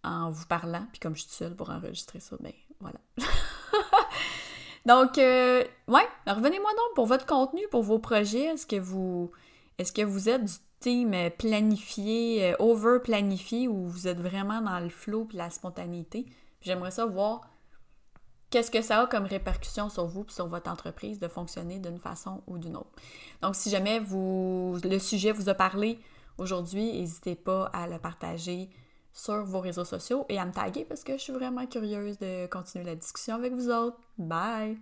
en 0.04 0.30
vous 0.30 0.46
parlant. 0.46 0.86
Puis 0.92 1.00
comme 1.00 1.16
je 1.16 1.22
suis 1.22 1.32
seule 1.32 1.56
pour 1.56 1.70
enregistrer 1.70 2.20
ça, 2.20 2.36
ben 2.38 2.52
voilà. 2.78 3.00
Donc, 4.86 5.16
euh, 5.16 5.64
ouais, 5.88 6.06
revenez-moi 6.26 6.70
donc 6.70 6.94
pour 6.94 7.06
votre 7.06 7.26
contenu, 7.26 7.62
pour 7.70 7.82
vos 7.82 7.98
projets. 7.98 8.44
Est-ce 8.44 8.66
que 8.66 8.76
vous, 8.76 9.30
est-ce 9.78 9.92
que 9.92 10.02
vous 10.02 10.28
êtes 10.28 10.44
du 10.44 10.52
team 10.80 11.14
planifié, 11.38 12.52
euh, 12.52 12.56
over 12.58 12.98
planifié, 13.02 13.66
ou 13.66 13.88
vous 13.88 14.06
êtes 14.06 14.20
vraiment 14.20 14.60
dans 14.60 14.80
le 14.80 14.90
flow 14.90 15.26
et 15.32 15.36
la 15.36 15.50
spontanéité? 15.50 16.26
J'aimerais 16.60 16.90
ça 16.90 17.06
voir 17.06 17.42
qu'est-ce 18.50 18.70
que 18.70 18.82
ça 18.82 19.00
a 19.00 19.06
comme 19.06 19.24
répercussion 19.24 19.88
sur 19.88 20.06
vous 20.06 20.24
et 20.28 20.32
sur 20.32 20.46
votre 20.48 20.70
entreprise 20.70 21.18
de 21.18 21.28
fonctionner 21.28 21.78
d'une 21.78 21.98
façon 21.98 22.42
ou 22.46 22.58
d'une 22.58 22.76
autre. 22.76 22.92
Donc, 23.42 23.56
si 23.56 23.70
jamais 23.70 24.00
vous, 24.00 24.78
le 24.84 24.98
sujet 24.98 25.32
vous 25.32 25.48
a 25.48 25.54
parlé 25.54 25.98
aujourd'hui, 26.36 26.92
n'hésitez 26.92 27.36
pas 27.36 27.66
à 27.72 27.86
le 27.86 27.98
partager 27.98 28.68
sur 29.14 29.44
vos 29.44 29.60
réseaux 29.60 29.84
sociaux 29.84 30.26
et 30.28 30.38
à 30.38 30.44
me 30.44 30.52
taguer 30.52 30.84
parce 30.84 31.04
que 31.04 31.14
je 31.14 31.22
suis 31.22 31.32
vraiment 31.32 31.66
curieuse 31.66 32.18
de 32.18 32.46
continuer 32.46 32.84
la 32.84 32.96
discussion 32.96 33.36
avec 33.36 33.54
vous 33.54 33.70
autres. 33.70 33.98
Bye! 34.18 34.78